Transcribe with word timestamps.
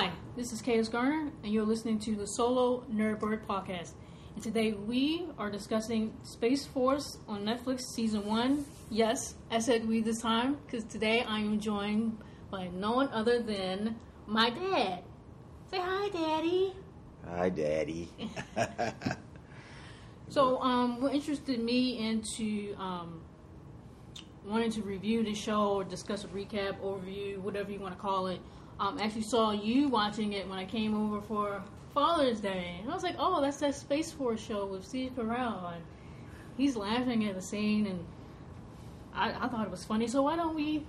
Hi, 0.00 0.12
this 0.36 0.52
is 0.52 0.62
KS 0.62 0.88
Garner, 0.90 1.28
and 1.42 1.52
you're 1.52 1.66
listening 1.66 1.98
to 1.98 2.14
the 2.14 2.24
Solo 2.24 2.84
Nerdbird 2.88 3.44
podcast. 3.46 3.94
And 4.32 4.40
today 4.44 4.70
we 4.70 5.26
are 5.36 5.50
discussing 5.50 6.14
Space 6.22 6.64
Force 6.64 7.18
on 7.26 7.44
Netflix 7.44 7.80
season 7.96 8.24
one. 8.24 8.64
Yes, 8.90 9.34
I 9.50 9.58
said 9.58 9.88
we 9.88 10.00
this 10.00 10.22
time 10.22 10.56
because 10.64 10.84
today 10.84 11.24
I 11.26 11.40
am 11.40 11.58
joined 11.58 12.16
by 12.48 12.68
no 12.68 12.92
one 12.92 13.08
other 13.08 13.42
than 13.42 13.96
my 14.28 14.50
dad. 14.50 15.02
Say 15.72 15.80
hi, 15.80 16.08
Daddy. 16.10 16.74
Hi, 17.26 17.48
Daddy. 17.48 18.08
So, 20.30 20.60
um, 20.60 21.00
what 21.00 21.14
interested 21.14 21.58
me 21.58 22.06
into 22.06 22.76
um, 22.78 23.22
wanting 24.44 24.70
to 24.72 24.82
review 24.82 25.24
the 25.24 25.34
show 25.34 25.72
or 25.72 25.84
discuss 25.84 26.22
a 26.22 26.28
recap, 26.28 26.78
overview, 26.80 27.38
whatever 27.38 27.72
you 27.72 27.80
want 27.80 27.94
to 27.94 28.00
call 28.00 28.26
it. 28.28 28.40
Um, 28.80 28.98
actually 29.00 29.22
saw 29.22 29.50
you 29.50 29.88
watching 29.88 30.34
it 30.34 30.48
when 30.48 30.58
I 30.58 30.64
came 30.64 30.94
over 30.94 31.20
for 31.22 31.62
Father's 31.94 32.40
Day, 32.40 32.78
and 32.80 32.90
I 32.90 32.94
was 32.94 33.02
like, 33.02 33.16
"Oh, 33.18 33.40
that's 33.40 33.58
that 33.58 33.74
Space 33.74 34.12
Force 34.12 34.40
show 34.40 34.66
with 34.66 34.84
Steve 34.84 35.12
Carell." 35.16 35.74
And 35.74 35.82
he's 36.56 36.76
laughing 36.76 37.26
at 37.26 37.34
the 37.34 37.42
scene, 37.42 37.86
and 37.86 38.06
I, 39.12 39.32
I 39.32 39.48
thought 39.48 39.64
it 39.64 39.70
was 39.70 39.84
funny. 39.84 40.06
So 40.06 40.22
why 40.22 40.36
don't 40.36 40.54
we 40.54 40.84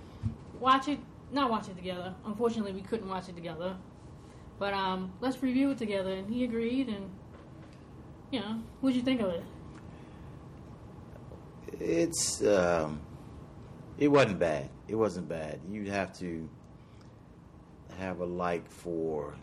watch 0.60 0.86
it? 0.86 1.00
Not 1.32 1.50
watch 1.50 1.68
it 1.68 1.76
together. 1.76 2.14
Unfortunately, 2.24 2.72
we 2.72 2.82
couldn't 2.82 3.08
watch 3.08 3.28
it 3.28 3.34
together. 3.34 3.76
But 4.58 4.74
um, 4.74 5.12
let's 5.20 5.42
review 5.42 5.70
it 5.70 5.78
together. 5.78 6.12
And 6.12 6.32
he 6.32 6.44
agreed, 6.44 6.88
and 6.88 7.10
you 8.30 8.40
know, 8.40 8.60
what'd 8.80 8.96
you 8.96 9.02
think 9.02 9.20
of 9.20 9.30
it? 9.30 9.42
It's 11.80 12.44
um, 12.44 13.00
it 13.98 14.08
wasn't 14.08 14.38
bad. 14.38 14.68
It 14.86 14.94
wasn't 14.94 15.28
bad. 15.28 15.60
You'd 15.68 15.88
have 15.88 16.16
to 16.18 16.48
have 17.98 18.20
a 18.20 18.24
like 18.24 18.68
for 18.70 19.34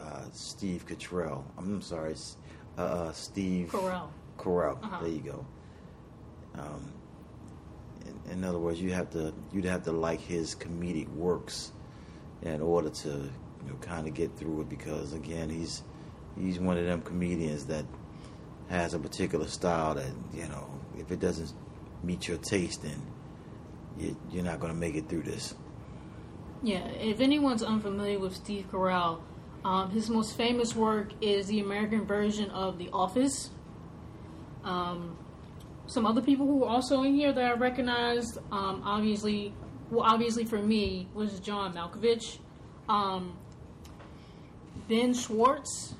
uh, 0.00 0.24
Steve 0.32 0.86
Cottrell. 0.86 1.44
I'm 1.58 1.82
sorry, 1.82 2.14
uh, 2.78 2.82
uh, 2.82 3.12
Steve 3.12 3.68
Carell. 3.70 4.08
Carell. 4.38 4.82
Uh-huh. 4.82 4.98
There 5.02 5.10
you 5.10 5.20
go. 5.20 5.46
Um, 6.54 6.92
in, 8.06 8.32
in 8.32 8.44
other 8.44 8.58
words, 8.58 8.80
you 8.80 8.92
have 8.92 9.10
to 9.10 9.32
you'd 9.52 9.64
have 9.64 9.84
to 9.84 9.92
like 9.92 10.20
his 10.20 10.54
comedic 10.54 11.08
works 11.14 11.72
in 12.42 12.60
order 12.62 12.90
to 12.90 13.08
you 13.08 13.68
know 13.68 13.76
kind 13.80 14.06
of 14.06 14.14
get 14.14 14.36
through 14.36 14.62
it 14.62 14.68
because 14.68 15.12
again 15.12 15.50
he's 15.50 15.82
he's 16.38 16.58
one 16.58 16.78
of 16.78 16.86
them 16.86 17.02
comedians 17.02 17.66
that 17.66 17.84
has 18.68 18.94
a 18.94 18.98
particular 18.98 19.46
style 19.46 19.94
that 19.94 20.12
you 20.32 20.46
know 20.48 20.70
if 20.98 21.10
it 21.10 21.20
doesn't 21.20 21.52
meet 22.02 22.26
your 22.28 22.38
taste 22.38 22.82
then 22.82 23.02
you, 23.98 24.16
you're 24.30 24.44
not 24.44 24.60
going 24.60 24.72
to 24.72 24.78
make 24.78 24.94
it 24.94 25.08
through 25.08 25.22
this. 25.22 25.54
Yeah, 26.62 26.86
if 26.88 27.20
anyone's 27.20 27.62
unfamiliar 27.62 28.18
with 28.18 28.36
Steve 28.36 28.66
Carell, 28.70 29.20
um, 29.64 29.90
his 29.90 30.10
most 30.10 30.36
famous 30.36 30.76
work 30.76 31.12
is 31.22 31.46
the 31.46 31.60
American 31.60 32.04
version 32.04 32.50
of 32.50 32.76
The 32.76 32.90
Office. 32.92 33.50
Um, 34.62 35.16
some 35.86 36.04
other 36.04 36.20
people 36.20 36.46
who 36.46 36.58
were 36.58 36.68
also 36.68 37.02
in 37.02 37.14
here 37.14 37.32
that 37.32 37.44
I 37.44 37.54
recognized, 37.54 38.38
um, 38.52 38.82
obviously, 38.84 39.54
well, 39.90 40.04
obviously 40.04 40.44
for 40.44 40.58
me, 40.58 41.08
was 41.14 41.40
John 41.40 41.72
Malkovich. 41.72 42.38
Um, 42.90 43.38
ben 44.86 45.14
Schwartz, 45.14 45.94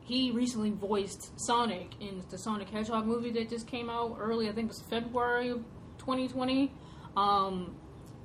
he 0.00 0.30
recently 0.30 0.70
voiced 0.70 1.38
Sonic 1.38 1.90
in 2.00 2.22
the 2.30 2.38
Sonic 2.38 2.70
Hedgehog 2.70 3.06
movie 3.06 3.30
that 3.32 3.50
just 3.50 3.66
came 3.66 3.90
out 3.90 4.16
early, 4.18 4.48
I 4.48 4.52
think 4.52 4.66
it 4.66 4.68
was 4.68 4.82
February 4.88 5.50
of 5.50 5.58
2020. 5.98 6.72
Um, 7.16 7.76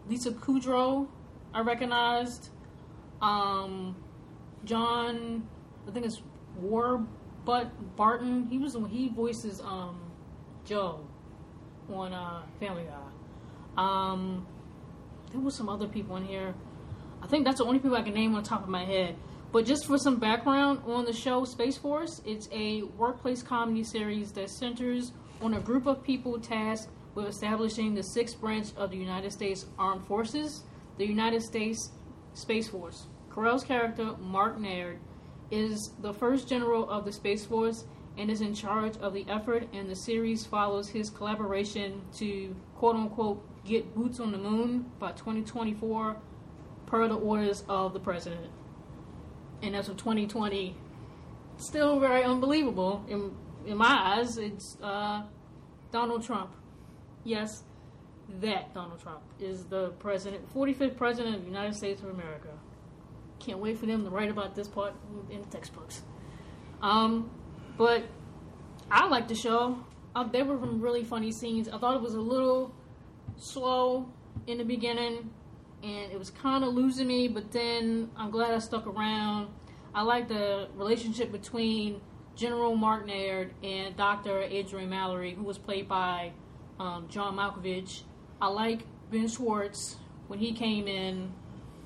Lisa 0.08 0.32
Kudrow, 0.32 1.08
I 1.54 1.62
recognized. 1.62 2.50
Um, 3.22 3.96
John, 4.66 5.48
I 5.88 5.92
think 5.92 6.06
it's 6.06 6.22
War, 6.58 7.06
but 7.46 7.96
Barton. 7.96 8.48
He 8.48 8.58
was 8.58 8.78
he 8.90 9.10
voices 9.10 9.62
um, 9.62 10.00
Joe 10.66 11.06
on 11.92 12.14
uh, 12.14 12.44
Family 12.60 12.84
Guy. 12.84 13.02
Um, 13.78 14.46
there 15.32 15.42
was 15.42 15.56
some 15.56 15.70
other 15.70 15.88
people 15.88 16.18
in 16.18 16.26
here. 16.26 16.54
I 17.22 17.28
think 17.28 17.46
that's 17.46 17.60
the 17.60 17.66
only 17.66 17.80
people 17.80 17.96
I 17.96 18.02
can 18.02 18.14
name 18.14 18.36
on 18.36 18.44
top 18.44 18.64
of 18.64 18.70
my 18.70 18.84
head. 18.84 19.16
But 19.52 19.66
just 19.66 19.86
for 19.86 19.98
some 19.98 20.18
background 20.18 20.82
on 20.86 21.06
the 21.06 21.14
show 21.14 21.44
Space 21.44 21.78
Force, 21.78 22.22
it's 22.26 22.48
a 22.52 22.84
workplace 22.98 23.44
comedy 23.44 23.84
series 23.84 24.32
that 24.34 24.50
centers 24.50 25.12
on 25.42 25.56
a 25.56 25.60
group 25.60 25.88
of 25.88 26.04
people 26.04 26.40
tasked 26.40 26.90
with 27.16 27.28
establishing 27.28 27.94
the 27.94 28.04
sixth 28.04 28.40
branch 28.40 28.70
of 28.78 28.92
the 28.92 28.98
United 28.98 29.32
States 29.32 29.66
Armed 29.78 30.06
Forces, 30.08 30.64
the 30.98 31.06
United 31.06 31.42
States 31.42 31.92
Space 32.34 32.68
Force. 32.68 33.08
Carell's 33.30 33.64
character, 33.64 34.16
Mark 34.20 34.60
Naird, 34.60 35.00
is 35.50 35.92
the 36.02 36.14
first 36.14 36.48
general 36.48 36.90
of 36.90 37.06
the 37.06 37.12
Space 37.12 37.46
Force 37.46 37.86
and 38.18 38.30
is 38.30 38.42
in 38.42 38.54
charge 38.54 38.98
of 38.98 39.14
the 39.14 39.26
effort, 39.30 39.68
and 39.74 39.90
the 39.90 39.96
series 39.96 40.46
follows 40.46 40.90
his 40.90 41.10
collaboration 41.10 42.02
to 42.18 42.56
quote 42.76 42.96
unquote 42.96 43.46
get 43.66 43.94
boots 43.96 44.20
on 44.20 44.32
the 44.32 44.38
moon 44.38 44.92
by 45.00 45.12
2024 45.12 46.18
per 46.86 47.08
the 47.08 47.16
orders 47.16 47.64
of 47.70 47.94
the 47.94 48.00
president. 48.00 48.48
And 49.62 49.76
as 49.76 49.88
of 49.88 49.98
2020, 49.98 50.76
still 51.58 52.00
very 52.00 52.24
unbelievable 52.24 53.06
in, 53.08 53.32
in 53.66 53.78
my 53.78 54.18
eyes. 54.18 54.38
It's 54.38 54.78
uh, 54.82 55.24
Donald 55.92 56.24
Trump. 56.24 56.52
Yes, 57.24 57.64
that 58.40 58.74
Donald 58.74 59.02
Trump 59.02 59.22
is 59.40 59.66
the 59.66 59.90
president, 60.00 60.52
45th 60.54 60.98
president 60.98 61.36
of 61.36 61.42
the 61.42 61.48
United 61.48 61.76
States 61.76 62.02
of 62.02 62.10
America. 62.10 62.50
Can't 63.40 63.60
wait 63.60 63.78
for 63.78 63.86
them 63.86 64.04
to 64.04 64.10
write 64.10 64.30
about 64.30 64.56
this 64.56 64.68
part 64.68 64.94
in 65.30 65.42
the 65.42 65.48
textbooks. 65.48 66.04
Um, 66.82 67.30
but 67.78 68.04
I 68.90 69.08
liked 69.08 69.30
the 69.30 69.36
show. 69.36 69.78
Uh, 70.16 70.24
there 70.24 70.46
were 70.46 70.60
some 70.60 70.82
really 70.82 71.04
funny 71.04 71.32
scenes. 71.32 71.68
I 71.70 71.78
thought 71.78 71.96
it 71.96 72.02
was 72.02 72.16
a 72.16 72.22
little 72.22 72.74
slow 73.38 74.08
in 74.48 74.58
the 74.58 74.64
beginning, 74.64 75.30
and 75.84 76.12
it 76.12 76.20
was 76.20 76.30
kind 76.30 76.64
of 76.64 76.74
losing 76.74 77.08
me. 77.08 77.28
But 77.28 77.52
then 77.52 78.10
I'm 78.16 78.32
glad 78.32 78.54
I 78.54 78.60
stuck 78.60 78.88
around. 78.88 79.48
I 79.94 80.04
like 80.04 80.28
the 80.28 80.70
relationship 80.76 81.32
between 81.32 82.02
General 82.36 82.76
Mark 82.76 83.06
Naird 83.06 83.54
and 83.64 83.96
Dr. 83.96 84.42
Adrian 84.42 84.90
Mallory, 84.90 85.34
who 85.34 85.44
was 85.44 85.58
played 85.58 85.88
by 85.88 86.32
um, 86.80 87.08
John 87.10 87.36
Malkovich. 87.36 88.04
I 88.42 88.48
like 88.48 88.82
Ben 89.12 89.28
Schwartz 89.28 89.98
when 90.28 90.40
he 90.40 90.52
came 90.54 90.88
in. 90.88 91.32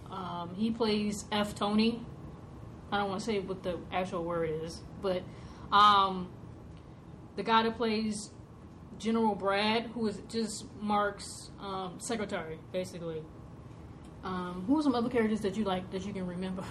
Um, 0.10 0.56
he 0.56 0.72
plays 0.72 1.26
F. 1.32 1.54
Tony. 1.54 2.06
I 2.92 2.98
don't 2.98 3.10
want 3.10 3.20
to 3.20 3.26
say 3.26 3.40
what 3.40 3.64
the 3.64 3.78
actual 3.92 4.24
word 4.24 4.50
is, 4.64 4.80
but 5.02 5.24
um, 5.72 6.30
the 7.36 7.44
guy 7.44 7.64
that 7.64 7.76
plays 7.76 8.30
General 8.98 9.36
Brad, 9.36 9.88
who 9.94 10.08
is 10.08 10.22
just 10.30 10.66
Mark's 10.80 11.50
um, 11.60 11.96
secretary, 11.98 12.60
basically. 12.72 13.22
Um, 14.24 14.64
who 14.68 14.80
are 14.80 14.84
some 14.84 14.96
other 14.96 15.10
characters 15.10 15.42
that 15.42 15.58
you 15.58 15.66
like 15.66 15.92
that 15.92 16.06
you 16.06 16.14
can 16.14 16.26
remember? 16.26 16.64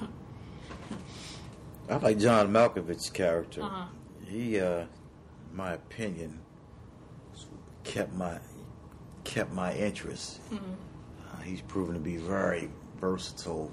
I 1.89 1.97
like 1.97 2.19
John 2.19 2.51
Malkovich's 2.51 3.11
character. 3.11 3.63
Uh-huh. 3.63 3.87
He, 4.27 4.59
uh, 4.59 4.81
in 4.81 4.89
my 5.53 5.75
opinion, 5.75 6.41
kept 7.85 8.15
my 8.15 8.39
kept 9.25 9.53
my 9.53 9.75
interest. 9.75 10.41
Mm-hmm. 10.51 10.73
Uh, 11.33 11.43
he's 11.43 11.61
proven 11.63 11.95
to 11.95 12.01
be 12.01 12.17
very 12.17 12.71
versatile, 13.01 13.71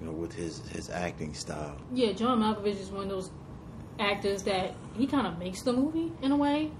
you 0.00 0.06
know, 0.06 0.12
with 0.12 0.32
his 0.32 0.66
his 0.68 0.90
acting 0.90 1.34
style. 1.34 1.76
yeah, 1.92 2.12
John 2.12 2.40
Malkovich 2.40 2.80
is 2.80 2.90
one 2.90 3.04
of 3.04 3.08
those 3.08 3.30
actors 3.98 4.42
that 4.44 4.74
he 4.96 5.06
kind 5.06 5.26
of 5.26 5.38
makes 5.38 5.62
the 5.62 5.72
movie 5.72 6.12
in 6.22 6.30
a 6.32 6.36
way, 6.36 6.70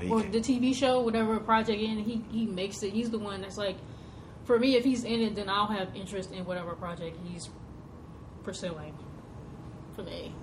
he, 0.00 0.08
or 0.08 0.22
the 0.22 0.40
TV 0.40 0.74
show, 0.74 1.00
whatever 1.00 1.38
project 1.38 1.80
in. 1.80 1.98
He 1.98 2.24
he 2.30 2.46
makes 2.46 2.82
it. 2.82 2.92
He's 2.92 3.10
the 3.10 3.18
one 3.18 3.42
that's 3.42 3.58
like, 3.58 3.76
for 4.44 4.58
me, 4.58 4.76
if 4.76 4.84
he's 4.84 5.04
in 5.04 5.20
it, 5.20 5.34
then 5.34 5.48
I'll 5.48 5.66
have 5.66 5.94
interest 5.94 6.32
in 6.32 6.44
whatever 6.44 6.74
project 6.74 7.16
he's 7.24 7.48
pursuing. 8.42 8.94
For 9.94 10.02
me, 10.02 10.34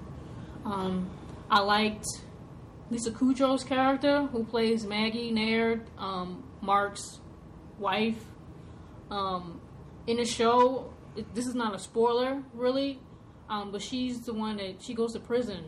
um, 0.64 1.10
I 1.50 1.62
liked 1.62 2.06
Lisa 2.92 3.12
Kudrow's 3.12 3.64
character, 3.64 4.28
who 4.28 4.44
plays 4.44 4.86
Maggie 4.86 5.32
Naird, 5.32 5.82
um, 5.98 6.44
Mark's 6.62 7.20
wife. 7.78 8.24
Um, 9.12 9.60
in 10.08 10.18
the 10.18 10.26
show, 10.26 10.94
it, 11.16 11.34
this 11.34 11.48
is 11.48 11.56
not 11.56 11.74
a 11.76 11.80
spoiler, 11.80 12.44
really, 12.54 13.00
um, 13.50 13.72
but 13.72 13.82
she's 13.82 14.22
the 14.22 14.34
one 14.34 14.58
that 14.58 14.82
she 14.82 14.94
goes 14.94 15.14
to 15.14 15.20
prison, 15.20 15.64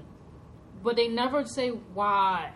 but 0.84 0.96
they 0.96 1.08
never 1.08 1.46
say 1.46 1.70
why 1.70 2.52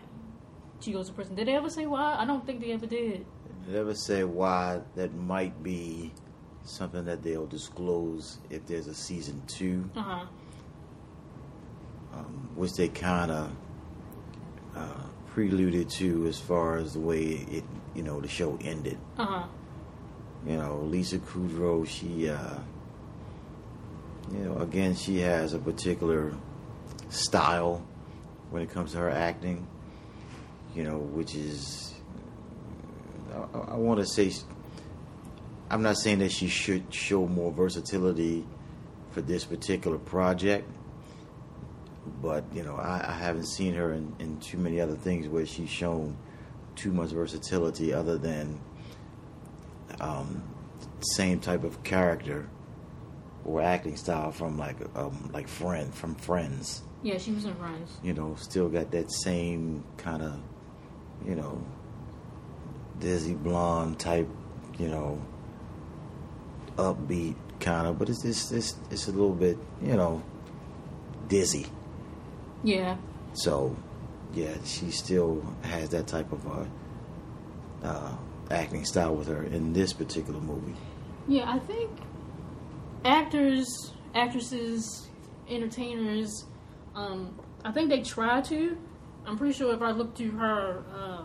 she 0.80 0.92
goes 0.92 1.08
to 1.08 1.12
prison. 1.12 1.34
Did 1.34 1.48
they 1.48 1.54
ever 1.56 1.70
say 1.70 1.86
why? 1.86 2.16
I 2.18 2.24
don't 2.24 2.44
think 2.46 2.60
they 2.60 2.72
ever 2.72 2.86
did. 2.86 3.26
never 3.68 3.94
say 3.94 4.22
why 4.24 4.80
that 4.94 5.12
might 5.14 5.60
be 5.62 6.12
something 6.62 7.04
that 7.04 7.22
they'll 7.22 7.46
disclose 7.46 8.38
if 8.50 8.64
there's 8.66 8.86
a 8.86 8.94
season 8.94 9.42
two, 9.48 9.88
Uh 9.96 10.02
huh. 10.02 10.26
um, 12.14 12.50
which 12.54 12.74
they 12.74 12.88
kind 12.88 13.30
of 13.30 13.50
uh, 14.76 15.06
preluded 15.36 15.90
to 15.90 16.26
as 16.26 16.40
far 16.40 16.78
as 16.78 16.94
the 16.94 16.98
way 16.98 17.20
it, 17.22 17.62
you 17.94 18.02
know, 18.02 18.22
the 18.22 18.26
show 18.26 18.58
ended. 18.62 18.96
Uh 19.18 19.26
huh. 19.26 19.46
You 20.46 20.56
know, 20.56 20.78
Lisa 20.78 21.18
Kudrow, 21.18 21.86
she 21.86 22.30
uh, 22.30 22.54
you 24.32 24.38
know, 24.38 24.56
again, 24.60 24.94
she 24.94 25.18
has 25.18 25.52
a 25.52 25.58
particular 25.58 26.32
style 27.10 27.86
when 28.48 28.62
it 28.62 28.70
comes 28.70 28.92
to 28.92 28.98
her 28.98 29.10
acting. 29.10 29.66
You 30.74 30.84
know, 30.84 30.96
which 30.96 31.34
is, 31.34 31.92
I, 33.34 33.58
I 33.72 33.76
want 33.76 34.00
to 34.00 34.06
say, 34.06 34.32
I'm 35.68 35.82
not 35.82 35.98
saying 35.98 36.20
that 36.20 36.32
she 36.32 36.48
should 36.48 36.94
show 36.94 37.26
more 37.26 37.52
versatility 37.52 38.46
for 39.10 39.20
this 39.20 39.44
particular 39.44 39.98
project, 39.98 40.66
but 42.22 42.44
you 42.52 42.62
know, 42.62 42.76
I, 42.76 43.04
I 43.08 43.12
haven't 43.12 43.46
seen 43.46 43.74
her 43.74 43.92
in, 43.92 44.14
in 44.18 44.38
too 44.40 44.58
many 44.58 44.80
other 44.80 44.96
things 44.96 45.28
where 45.28 45.46
she's 45.46 45.70
shown 45.70 46.16
too 46.74 46.92
much 46.92 47.10
versatility, 47.10 47.92
other 47.92 48.18
than 48.18 48.60
um, 50.00 50.42
same 51.00 51.40
type 51.40 51.64
of 51.64 51.82
character 51.82 52.48
or 53.44 53.62
acting 53.62 53.96
style 53.96 54.32
from 54.32 54.58
like 54.58 54.76
um, 54.96 55.30
like 55.32 55.48
friend 55.48 55.94
from 55.94 56.14
Friends. 56.16 56.82
Yeah, 57.02 57.18
she 57.18 57.32
was 57.32 57.44
in 57.44 57.54
Friends. 57.54 57.98
You 58.02 58.14
know, 58.14 58.34
still 58.38 58.68
got 58.68 58.90
that 58.90 59.12
same 59.12 59.84
kind 59.96 60.22
of, 60.22 60.40
you 61.24 61.36
know, 61.36 61.64
dizzy 62.98 63.34
blonde 63.34 63.98
type, 63.98 64.28
you 64.78 64.88
know, 64.88 65.20
upbeat 66.76 67.36
kind 67.60 67.86
of, 67.86 67.98
but 67.98 68.08
it's 68.08 68.24
it's 68.24 68.50
it's, 68.50 68.74
it's 68.90 69.08
a 69.08 69.12
little 69.12 69.32
bit, 69.34 69.58
you 69.82 69.94
know, 69.94 70.22
dizzy. 71.28 71.66
Yeah. 72.66 72.96
So, 73.32 73.76
yeah, 74.34 74.54
she 74.64 74.90
still 74.90 75.40
has 75.62 75.90
that 75.90 76.08
type 76.08 76.32
of 76.32 76.46
uh, 76.46 76.64
uh, 77.84 78.16
acting 78.50 78.84
style 78.84 79.14
with 79.14 79.28
her 79.28 79.44
in 79.44 79.72
this 79.72 79.92
particular 79.92 80.40
movie. 80.40 80.74
Yeah, 81.28 81.48
I 81.48 81.60
think 81.60 81.90
actors, 83.04 83.92
actresses, 84.14 85.08
entertainers, 85.48 86.44
um, 86.96 87.38
I 87.64 87.70
think 87.70 87.88
they 87.88 88.02
try 88.02 88.40
to. 88.42 88.76
I'm 89.24 89.38
pretty 89.38 89.54
sure 89.54 89.72
if 89.72 89.82
I 89.82 89.92
look 89.92 90.16
through 90.16 90.32
her 90.32 90.84
uh, 90.92 91.24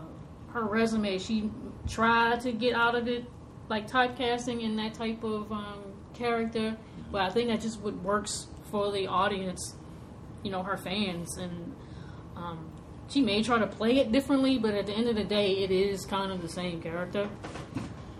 her 0.52 0.64
resume, 0.64 1.18
she 1.18 1.50
tried 1.88 2.40
to 2.42 2.52
get 2.52 2.74
out 2.74 2.94
of 2.94 3.08
it, 3.08 3.24
like 3.68 3.90
typecasting 3.90 4.62
in 4.62 4.76
that 4.76 4.94
type 4.94 5.24
of 5.24 5.50
um, 5.50 5.82
character. 6.14 6.76
But 7.10 7.22
I 7.22 7.30
think 7.30 7.48
that 7.48 7.60
just 7.60 7.80
what 7.80 7.94
works 7.96 8.46
for 8.70 8.92
the 8.92 9.08
audience, 9.08 9.76
you 10.42 10.50
know, 10.50 10.62
her 10.62 10.76
fans, 10.76 11.36
and 11.36 11.74
um, 12.36 12.70
she 13.08 13.20
may 13.20 13.42
try 13.42 13.58
to 13.58 13.66
play 13.66 13.98
it 13.98 14.12
differently, 14.12 14.58
but 14.58 14.74
at 14.74 14.86
the 14.86 14.92
end 14.92 15.08
of 15.08 15.16
the 15.16 15.24
day, 15.24 15.58
it 15.58 15.70
is 15.70 16.04
kind 16.06 16.32
of 16.32 16.40
the 16.42 16.48
same 16.48 16.80
character. 16.80 17.28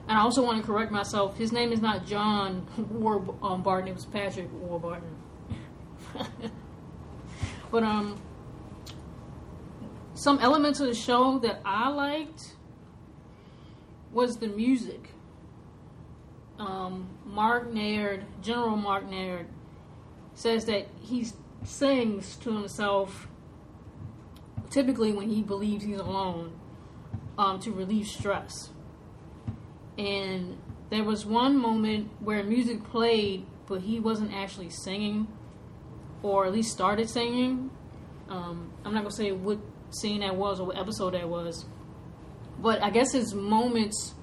And 0.09 0.19
I 0.19 0.21
also 0.21 0.43
want 0.45 0.61
to 0.61 0.67
correct 0.67 0.93
myself. 0.93 1.39
His 1.39 1.53
name 1.53 1.73
is 1.73 1.81
not 1.81 2.07
John 2.07 2.67
Warburton. 2.91 3.89
It 3.89 3.95
was 3.95 4.05
Patrick 4.05 4.53
Warburton. 4.53 5.17
but 7.71 7.83
um, 7.83 8.21
some 10.15 10.39
elements 10.41 10.81
of 10.81 10.89
the 10.89 10.95
show 10.95 11.39
that 11.39 11.61
I 11.65 11.89
liked 11.89 12.57
was 14.13 14.37
the 14.37 14.49
music. 14.49 15.09
Um, 16.59 17.09
Mark 17.25 17.73
Naird, 17.73 18.25
General 18.43 18.77
Mark 18.77 19.09
Naird, 19.09 19.47
says 20.35 20.67
that 20.67 20.87
he 21.01 21.27
sings 21.65 22.37
to 22.37 22.53
himself 22.53 23.29
typically 24.71 25.13
when 25.13 25.29
he 25.29 25.43
believes 25.43 25.85
he's 25.85 26.01
alone 26.01 26.53
um, 27.39 27.61
to 27.61 27.71
relieve 27.71 28.07
stress. 28.07 28.71
And 29.99 30.59
there 30.91 31.05
was 31.05 31.27
one 31.27 31.57
moment 31.57 32.11
where 32.21 32.43
music 32.43 32.83
played, 32.85 33.47
but 33.67 33.83
he 33.83 34.01
wasn't 34.01 34.33
actually 34.33 34.71
singing, 34.71 35.29
or 36.23 36.47
at 36.47 36.53
least 36.53 36.73
started 36.73 37.09
singing. 37.09 37.71
Um, 38.29 38.73
I'm 38.85 38.95
not 38.95 39.01
gonna 39.01 39.15
say 39.15 39.33
what 39.33 39.59
scene 39.91 40.21
that 40.21 40.37
was 40.37 40.59
or 40.59 40.69
what 40.69 40.79
episode 40.79 41.15
that 41.15 41.29
was, 41.29 41.67
but 42.59 42.83
I 42.83 42.91
guess 42.91 43.15
it's 43.15 43.35
moments 43.35 44.15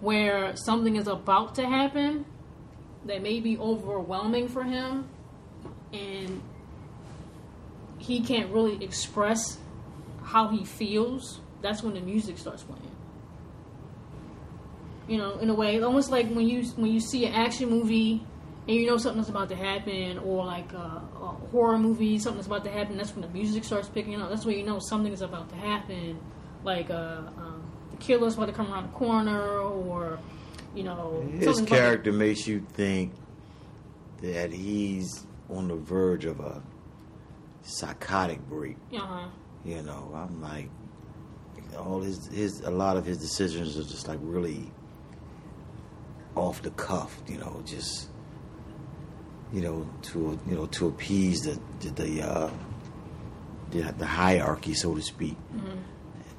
where 0.00 0.56
something 0.56 0.96
is 0.96 1.06
about 1.06 1.54
to 1.56 1.66
happen 1.66 2.24
that 3.04 3.22
may 3.22 3.40
be 3.40 3.58
overwhelming 3.58 4.48
for 4.48 4.62
him, 4.62 5.08
and 5.92 6.40
he 7.98 8.20
can't 8.20 8.50
really 8.50 8.82
express 8.82 9.58
how 10.22 10.48
he 10.48 10.64
feels. 10.64 11.40
That's 11.62 11.82
when 11.82 11.94
the 11.94 12.00
music 12.00 12.38
starts 12.38 12.62
playing. 12.62 12.82
You 15.08 15.18
know, 15.18 15.38
in 15.38 15.50
a 15.50 15.54
way, 15.54 15.80
almost 15.82 16.10
like 16.10 16.28
when 16.30 16.48
you 16.48 16.64
when 16.76 16.90
you 16.90 17.00
see 17.00 17.26
an 17.26 17.34
action 17.34 17.68
movie 17.68 18.24
and 18.66 18.76
you 18.76 18.86
know 18.86 18.96
something's 18.96 19.28
about 19.28 19.50
to 19.50 19.56
happen, 19.56 20.18
or 20.18 20.44
like 20.44 20.72
a, 20.72 21.02
a 21.20 21.36
horror 21.50 21.78
movie, 21.78 22.18
something's 22.18 22.46
about 22.46 22.64
to 22.64 22.70
happen. 22.70 22.96
That's 22.96 23.12
when 23.14 23.22
the 23.22 23.28
music 23.28 23.64
starts 23.64 23.88
picking 23.88 24.20
up. 24.20 24.30
That's 24.30 24.46
when 24.46 24.56
you 24.58 24.64
know 24.64 24.78
something 24.78 25.12
is 25.12 25.20
about 25.20 25.50
to 25.50 25.56
happen. 25.56 26.18
Like 26.64 26.88
uh, 26.88 27.22
um, 27.36 27.70
the 27.90 27.98
killer's 27.98 28.36
about 28.36 28.46
to 28.46 28.52
come 28.52 28.72
around 28.72 28.84
the 28.84 28.96
corner, 28.96 29.58
or 29.58 30.18
you 30.74 30.82
know, 30.82 31.26
his 31.38 31.60
character 31.62 32.10
to... 32.10 32.16
makes 32.16 32.46
you 32.46 32.60
think 32.72 33.12
that 34.22 34.52
he's 34.52 35.26
on 35.50 35.68
the 35.68 35.76
verge 35.76 36.24
of 36.24 36.40
a 36.40 36.62
psychotic 37.64 38.40
break. 38.48 38.76
Uh-huh. 38.94 39.28
You 39.64 39.82
know, 39.82 40.12
I'm 40.14 40.40
like, 40.42 40.68
all 41.78 42.00
his 42.00 42.28
his 42.28 42.60
a 42.60 42.70
lot 42.70 42.96
of 42.96 43.04
his 43.04 43.18
decisions 43.18 43.76
are 43.78 43.82
just 43.82 44.06
like 44.06 44.18
really 44.22 44.70
off 46.36 46.62
the 46.62 46.70
cuff. 46.70 47.20
You 47.26 47.38
know, 47.38 47.62
just 47.64 48.08
you 49.52 49.62
know 49.62 49.88
to 50.02 50.38
you 50.46 50.54
know 50.54 50.66
to 50.66 50.88
appease 50.88 51.42
the 51.42 51.58
the 51.80 52.02
the, 52.02 52.22
uh, 52.22 52.50
the, 53.70 53.82
the 53.98 54.06
hierarchy, 54.06 54.74
so 54.74 54.94
to 54.94 55.02
speak. 55.02 55.36
Mm-hmm. 55.54 55.78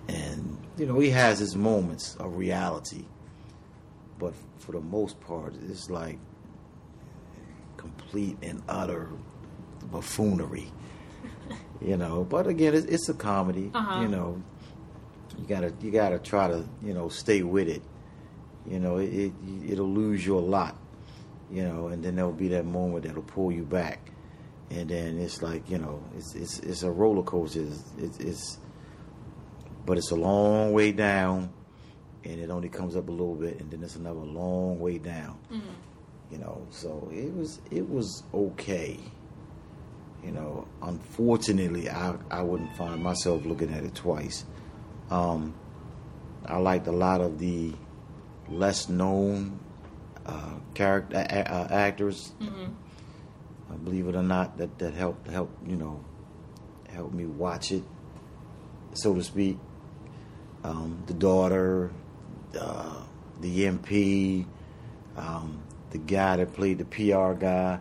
And 0.08 0.58
you 0.77 0.86
know, 0.86 1.00
he 1.00 1.10
has 1.10 1.39
his 1.39 1.55
moments 1.55 2.15
of 2.17 2.38
reality, 2.38 3.05
but 4.20 4.34
for 4.60 4.74
the 4.74 4.82
most 4.82 5.20
part, 5.20 5.55
it's 5.70 5.89
like 5.89 6.20
complete 7.77 8.38
and 8.41 8.62
utter 8.70 9.10
buffoonery. 9.91 10.72
you 11.82 11.98
know, 11.98 12.24
but 12.24 12.48
again, 12.48 12.74
it's, 12.74 12.86
it's 12.86 13.10
a 13.10 13.14
comedy. 13.14 13.72
Uh-huh. 13.74 14.02
You 14.02 14.08
know, 14.08 14.42
you 15.38 15.46
gotta 15.46 15.74
you 15.82 15.92
gotta 15.92 16.20
try 16.20 16.48
to 16.48 16.68
you 16.84 16.94
know 16.94 17.10
stay 17.10 17.44
with 17.44 17.68
it. 17.68 17.82
You 18.70 18.80
know, 18.80 18.98
it, 18.98 19.14
it 19.14 19.34
it'll 19.70 19.90
lose 19.90 20.25
you 20.25 20.38
a 20.38 20.40
lot. 20.40 20.75
You 21.52 21.64
know, 21.64 21.88
and 21.88 22.04
then 22.04 22.16
there'll 22.16 22.32
be 22.32 22.48
that 22.50 22.66
moment 22.66 23.06
that'll 23.06 23.22
pull 23.22 23.52
you 23.52 23.64
back, 23.64 24.12
and 24.72 24.90
then 24.90 25.20
it's 25.20 25.42
like 25.42 25.70
you 25.70 25.78
know, 25.78 26.04
it's 26.18 26.34
it's 26.36 26.60
it's 26.60 26.84
a 26.84 26.92
roller 26.92 27.24
coaster. 27.24 27.62
It's, 27.62 27.84
it's, 27.98 28.20
it's 28.20 28.60
but 29.86 29.98
it's 29.98 30.12
a 30.12 30.16
long 30.16 30.74
way 30.74 30.92
down, 30.92 31.54
and 32.24 32.40
it 32.40 32.50
only 32.50 32.70
comes 32.70 32.96
up 32.96 33.08
a 33.08 33.12
little 33.12 33.36
bit, 33.36 33.60
and 33.60 33.70
then 33.70 33.84
it's 33.84 33.96
another 33.96 34.22
long 34.22 34.80
way 34.80 34.98
down. 34.98 35.38
Mm-hmm. 35.52 36.32
You 36.32 36.38
know, 36.40 36.66
so 36.72 37.10
it 37.14 37.34
was 37.36 37.62
it 37.70 37.88
was 37.88 38.24
okay. 38.34 39.00
You 40.25 40.32
know, 40.32 40.67
unfortunately, 40.82 41.88
I 41.88 42.15
I 42.32 42.41
wouldn't 42.41 42.75
find 42.75 43.03
myself 43.03 43.46
looking 43.46 43.72
at 43.72 43.84
it 43.84 43.94
twice. 43.94 44.44
Um, 45.12 45.53
I 46.46 46.58
liked 46.58 46.88
a 46.88 46.91
lot 46.91 47.22
of 47.22 47.38
the 47.38 47.74
less 48.50 48.89
known 48.89 49.60
uh, 50.25 50.55
character 50.74 51.17
uh, 51.17 51.67
actors. 51.70 52.34
Mm-hmm. 52.41 52.72
Uh, 53.70 53.75
believe 53.77 54.08
it 54.08 54.15
or 54.15 54.24
not, 54.24 54.58
that 54.58 54.79
that 54.79 54.96
helped 54.96 55.27
help 55.27 55.51
you 55.67 55.75
know 55.75 56.03
help 56.89 57.13
me 57.13 57.27
watch 57.27 57.72
it, 57.72 57.84
so 58.94 59.13
to 59.13 59.24
speak. 59.24 59.60
Um, 60.63 61.03
the 61.05 61.13
daughter, 61.13 61.91
uh, 62.60 63.03
the 63.41 63.65
MP, 63.65 64.48
um, 65.15 65.62
the 65.91 66.00
guy 66.00 66.38
that 66.38 66.53
played 66.53 66.79
the 66.79 66.86
PR 66.86 67.34
guy. 67.34 67.79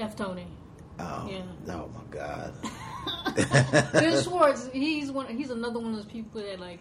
F. 0.00 0.16
Tony. 0.16 0.48
Um, 1.02 1.28
yeah. 1.28 1.74
Oh 1.74 1.90
my 1.94 2.04
God. 2.10 2.54
Bill 3.92 4.22
Schwartz, 4.22 4.68
he's 4.72 5.10
one. 5.10 5.26
He's 5.36 5.50
another 5.50 5.78
one 5.78 5.90
of 5.90 5.96
those 5.96 6.06
people 6.06 6.40
that 6.42 6.60
like, 6.60 6.78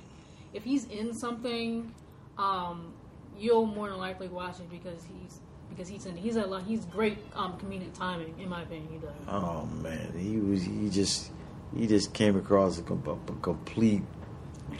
if 0.53 0.63
he's 0.63 0.85
in 0.85 1.13
something, 1.13 1.93
um, 2.37 2.93
you'll 3.37 3.65
more 3.65 3.89
than 3.89 3.97
likely 3.97 4.27
watch 4.27 4.59
it 4.59 4.69
because 4.69 5.03
he's 5.03 5.39
because 5.69 5.87
he's 5.87 6.05
in. 6.05 6.15
He's 6.15 6.35
a 6.35 6.45
lot. 6.45 6.63
He's 6.63 6.85
great 6.85 7.17
um, 7.35 7.57
comedic 7.57 7.93
timing, 7.93 8.35
in 8.39 8.49
my 8.49 8.61
opinion. 8.63 8.87
He 8.91 8.97
does. 8.99 9.15
Oh 9.27 9.65
man, 9.81 10.13
he 10.17 10.37
was. 10.37 10.63
He 10.63 10.89
just 10.89 11.31
he 11.75 11.87
just 11.87 12.13
came 12.13 12.37
across 12.37 12.79
a, 12.79 12.83
a 12.93 13.17
complete 13.41 14.03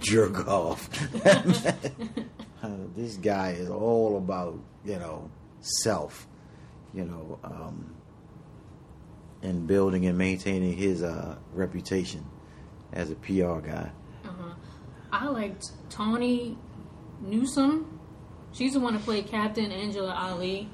jerk 0.02 0.48
off. 0.48 0.90
this 2.96 3.18
guy 3.18 3.52
is 3.52 3.70
all 3.70 4.18
about 4.18 4.60
you 4.86 4.98
know 5.00 5.30
self, 5.62 6.28
you 6.94 7.06
know. 7.06 7.40
Um, 7.44 7.96
and 9.42 9.68
building 9.68 10.06
and 10.06 10.18
maintaining 10.18 10.74
his 10.74 11.04
uh, 11.04 11.38
reputation 11.54 12.26
as 12.94 13.10
a 13.10 13.16
PR 13.16 13.60
guy. 13.60 13.92
Uh-huh. 14.26 14.54
I 15.12 15.28
liked 15.28 15.72
Tawny 15.90 16.58
Newsome. 17.22 18.00
She's 18.54 18.74
the 18.74 18.80
one 18.80 18.94
who 18.94 19.00
played 19.00 19.28
Captain 19.28 19.72
Angela 19.72 20.14
Ali. 20.14 20.70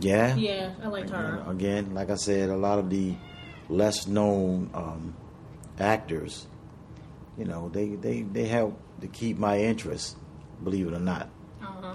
Yeah. 0.00 0.34
Yeah, 0.34 0.72
I 0.82 0.88
liked 0.88 1.10
her. 1.10 1.44
Again, 1.46 1.94
like 1.94 2.10
I 2.10 2.16
said, 2.16 2.48
a 2.50 2.56
lot 2.56 2.78
of 2.78 2.90
the 2.90 3.14
less 3.68 4.06
known 4.06 4.70
um, 4.74 5.16
actors, 5.78 6.46
you 7.38 7.44
know, 7.44 7.68
they, 7.68 7.90
they, 7.90 8.22
they 8.22 8.46
help 8.46 8.78
to 9.00 9.08
keep 9.08 9.38
my 9.38 9.58
interest, 9.58 10.16
believe 10.64 10.88
it 10.88 10.94
or 10.94 11.00
not. 11.00 11.28
Uh-huh. 11.62 11.94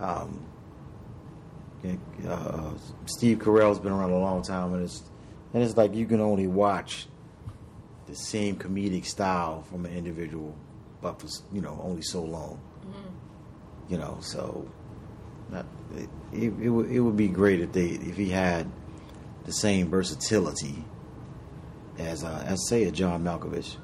Um, 0.00 0.46
uh, 2.26 2.72
Steve 3.06 3.38
Carell's 3.38 3.78
been 3.78 3.92
around 3.92 4.10
a 4.10 4.18
long 4.18 4.42
time, 4.42 4.74
and 4.74 4.84
it's 4.84 5.02
and 5.54 5.62
it's 5.62 5.76
like 5.76 5.94
you 5.94 6.06
can 6.06 6.20
only 6.20 6.46
watch 6.46 7.06
the 8.06 8.14
same 8.14 8.56
comedic 8.56 9.04
style 9.04 9.62
from 9.62 9.84
an 9.86 9.96
individual, 9.96 10.56
but 11.00 11.20
for 11.20 11.28
you 11.52 11.60
know 11.60 11.80
only 11.82 12.02
so 12.02 12.22
long. 12.22 12.60
Mm-hmm. 12.80 13.92
You 13.92 13.98
know, 13.98 14.18
so 14.20 14.68
not, 15.50 15.66
it, 15.96 16.08
it, 16.32 16.52
it, 16.60 16.68
would, 16.68 16.90
it 16.90 17.00
would 17.00 17.16
be 17.16 17.28
great 17.28 17.60
if 17.60 17.72
they 17.72 17.86
if 17.86 18.16
he 18.16 18.28
had 18.28 18.70
the 19.44 19.52
same 19.52 19.88
versatility 19.88 20.84
as 21.98 22.24
uh, 22.24 22.44
as 22.46 22.68
say 22.68 22.84
a 22.84 22.90
John 22.90 23.24
Malkovich. 23.24 23.76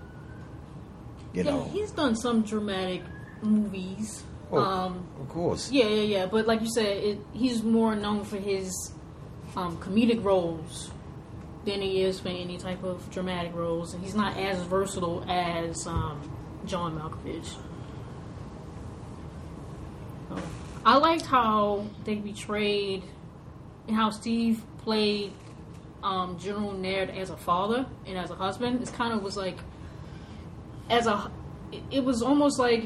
You 1.33 1.43
yeah, 1.43 1.51
know, 1.51 1.65
he's 1.73 1.91
done 1.91 2.17
some 2.17 2.43
dramatic 2.43 3.03
movies. 3.43 4.23
Oh, 4.57 4.63
um, 4.63 5.07
of 5.21 5.29
course. 5.29 5.71
Yeah, 5.71 5.87
yeah, 5.87 6.03
yeah. 6.03 6.27
But 6.27 6.47
like 6.47 6.61
you 6.61 6.71
said, 6.71 6.87
it, 6.87 7.19
he's 7.33 7.63
more 7.63 7.95
known 7.95 8.25
for 8.25 8.37
his 8.37 8.93
um, 9.57 9.77
comedic 9.79 10.23
roles 10.23 10.91
than 11.65 11.81
he 11.81 12.03
is 12.03 12.21
for 12.21 12.29
any 12.29 12.59
type 12.59 12.85
of 12.85 13.11
dramatic 13.11 13.55
roles, 13.55 13.95
and 13.95 14.03
he's 14.03 14.15
not 14.15 14.37
as 14.37 14.61
versatile 14.63 15.25
as 15.29 15.87
um, 15.87 16.21
John 16.67 16.99
Malkovich. 16.99 17.57
So, 20.29 20.43
I 20.85 20.97
liked 20.97 21.27
how 21.27 21.87
they 22.05 22.17
betrayed 22.17 23.03
and 23.87 23.97
how 23.97 24.11
Steve 24.11 24.63
played 24.79 25.33
um, 26.03 26.39
General 26.39 26.73
Ned 26.73 27.11
as 27.11 27.31
a 27.31 27.37
father 27.37 27.87
and 28.07 28.19
as 28.19 28.31
a 28.31 28.35
husband. 28.35 28.83
It 28.83 28.93
kind 28.93 29.15
of 29.15 29.23
was 29.23 29.37
like 29.37 29.59
as 30.91 31.07
a 31.07 31.31
it 31.91 32.05
was 32.05 32.23
almost 32.23 32.59
like 32.59 32.85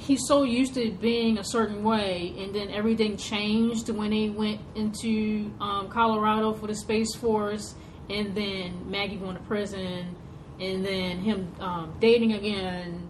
he's 0.00 0.26
so 0.26 0.44
used 0.44 0.74
to 0.74 0.90
being 0.92 1.38
a 1.38 1.44
certain 1.44 1.82
way, 1.84 2.34
and 2.38 2.54
then 2.54 2.70
everything 2.70 3.16
changed 3.16 3.88
when 3.90 4.10
he 4.10 4.30
went 4.30 4.60
into 4.74 5.52
um, 5.60 5.88
Colorado 5.88 6.54
for 6.54 6.66
the 6.66 6.74
Space 6.74 7.14
Force, 7.14 7.74
and 8.08 8.34
then 8.34 8.90
Maggie 8.90 9.16
going 9.16 9.36
to 9.36 9.42
prison, 9.42 10.16
and 10.58 10.84
then 10.84 11.18
him 11.18 11.52
um, 11.60 11.94
dating 12.00 12.32
again. 12.32 13.08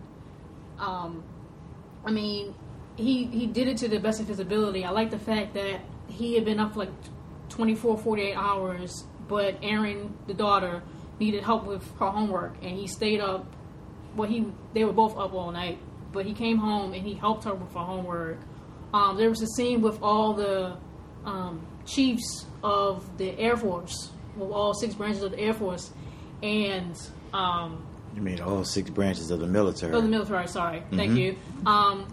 Um, 0.79 1.23
I 2.05 2.11
mean, 2.11 2.55
he 2.97 3.25
he 3.27 3.47
did 3.47 3.69
it 3.69 3.77
to 3.79 3.89
the 3.89 4.01
best 4.01 4.21
of 4.21 4.27
his 4.27 4.41
ability. 4.41 4.85
I 4.85 4.91
like 4.91 5.11
the 5.11 5.19
fact 5.19 5.55
that 5.55 5.81
he 6.09 6.35
had 6.35 6.45
been 6.45 6.59
up 6.59 6.77
like 6.77 6.91
24, 7.51 7.99
48 7.99 8.35
hours, 8.35 9.05
but 9.29 9.57
Erin, 9.63 10.15
the 10.27 10.35
daughter, 10.35 10.83
needed 11.21 11.45
help 11.45 11.65
with 11.65 11.87
her 11.99 12.07
homework, 12.07 12.55
and 12.63 12.77
he 12.77 12.87
stayed 12.87 13.21
up. 13.21 13.47
Well, 14.17 14.29
he 14.29 14.47
they 14.75 14.85
were 14.85 14.93
both 14.93 15.17
up 15.17 15.35
all 15.35 15.53
night 15.53 15.79
but 16.13 16.27
he 16.27 16.33
came 16.33 16.59
home 16.59 16.93
and 16.93 17.07
he 17.07 17.15
helped 17.15 17.45
her 17.45 17.55
with 17.55 17.73
her 17.73 17.81
homework. 17.81 18.39
Um, 18.93 19.17
there 19.17 19.31
was 19.31 19.43
a 19.43 19.47
scene 19.47 19.81
with 19.81 20.03
all 20.03 20.35
the 20.35 20.77
um, 21.25 21.67
chiefs 21.87 22.47
of 22.63 23.19
the 23.19 23.39
Air 23.39 23.57
Force, 23.57 24.11
all 24.39 24.75
six 24.75 24.95
branches 24.95 25.23
of 25.23 25.33
the 25.33 25.39
Air 25.39 25.55
Force, 25.55 25.93
and 26.43 26.97
um, 27.33 27.87
you 28.15 28.23
mean 28.23 28.41
all 28.41 28.65
six 28.65 28.91
branches 28.91 29.31
of 29.31 29.41
the 29.41 29.47
military? 29.47 29.95
Of 29.95 30.03
the 30.03 30.09
military, 30.09 30.49
sorry, 30.49 30.79
mm-hmm. 30.79 30.97
thank 30.97 31.17
you. 31.17 31.37
Um, 31.67 32.09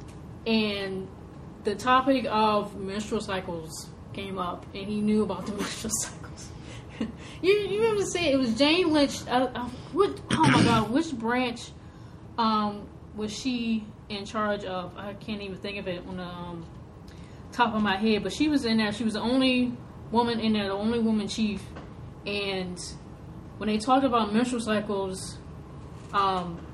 and 0.45 1.07
the 1.63 1.75
topic 1.75 2.25
of 2.29 2.75
menstrual 2.77 3.21
cycles 3.21 3.89
came 4.13 4.37
up, 4.37 4.65
and 4.73 4.87
he 4.87 5.01
knew 5.01 5.23
about 5.23 5.45
the 5.45 5.53
menstrual 5.57 5.91
cycles. 6.01 6.49
you 7.41 7.53
you 7.53 7.83
ever 7.83 8.05
say 8.05 8.31
it 8.31 8.37
was 8.37 8.53
Jane 8.55 8.91
Lynch? 8.91 9.25
Uh, 9.27 9.49
uh, 9.53 9.69
what? 9.93 10.19
Oh 10.31 10.47
my 10.49 10.63
God! 10.63 10.89
Which 10.91 11.11
branch? 11.13 11.71
Um, 12.37 12.87
was 13.17 13.37
she 13.37 13.83
in 14.09 14.25
charge 14.25 14.63
of? 14.63 14.95
I 14.95 15.13
can't 15.15 15.41
even 15.41 15.57
think 15.57 15.77
of 15.77 15.87
it 15.87 16.05
on 16.07 16.17
the 16.17 16.23
um, 16.23 16.65
top 17.51 17.73
of 17.73 17.81
my 17.81 17.97
head, 17.97 18.23
but 18.23 18.31
she 18.31 18.47
was 18.47 18.63
in 18.63 18.77
there. 18.77 18.93
She 18.93 19.03
was 19.03 19.13
the 19.13 19.21
only 19.21 19.73
woman 20.11 20.39
in 20.39 20.53
there, 20.53 20.65
the 20.65 20.73
only 20.73 20.99
woman 20.99 21.27
chief. 21.27 21.61
And 22.25 22.79
when 23.57 23.67
they 23.67 23.77
talked 23.77 24.05
about 24.05 24.33
menstrual 24.33 24.61
cycles, 24.61 25.37
um, 26.13 26.65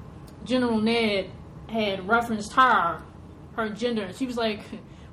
General 0.44 0.80
Ned 0.80 1.32
had 1.70 2.08
referenced 2.08 2.54
her, 2.54 3.02
her 3.56 3.70
gender. 3.70 4.12
She 4.14 4.26
was 4.26 4.38
like, 4.38 4.62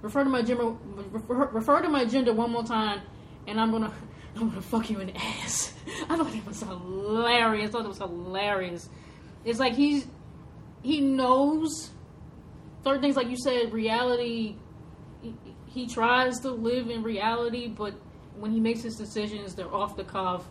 "Refer 0.02 0.25
to 0.25 0.30
my 0.30 0.42
gender, 0.42 0.75
refer, 1.10 1.46
refer 1.46 1.80
to 1.80 1.88
my 1.88 2.04
gender 2.04 2.32
one 2.32 2.50
more 2.50 2.64
time, 2.64 3.00
and 3.46 3.60
I'm 3.60 3.70
gonna." 3.70 3.92
I'm 4.37 4.49
gonna 4.49 4.62
fuck 4.62 4.88
you 4.88 5.00
in 5.00 5.08
the 5.08 5.16
ass. 5.16 5.75
I 6.08 6.16
thought 6.16 6.32
it 6.32 6.46
was 6.46 6.60
hilarious. 6.60 7.70
I 7.70 7.72
thought 7.72 7.84
it 7.84 7.88
was 7.88 7.99
hilarious. 7.99 8.88
It's 9.44 9.58
like 9.58 9.75
he's 9.75 10.06
he 10.82 11.00
knows 11.00 11.90
certain 12.84 13.02
things, 13.02 13.16
like 13.16 13.28
you 13.28 13.37
said, 13.37 13.72
reality. 13.72 14.56
He, 15.22 15.34
he 15.66 15.87
tries 15.87 16.40
to 16.40 16.50
live 16.50 16.90
in 16.90 17.02
reality, 17.02 17.68
but 17.68 17.94
when 18.37 18.50
he 18.50 18.60
makes 18.60 18.82
his 18.82 18.96
decisions, 18.96 19.54
they're 19.54 19.72
off 19.72 19.96
the 19.96 20.04
cuff, 20.04 20.46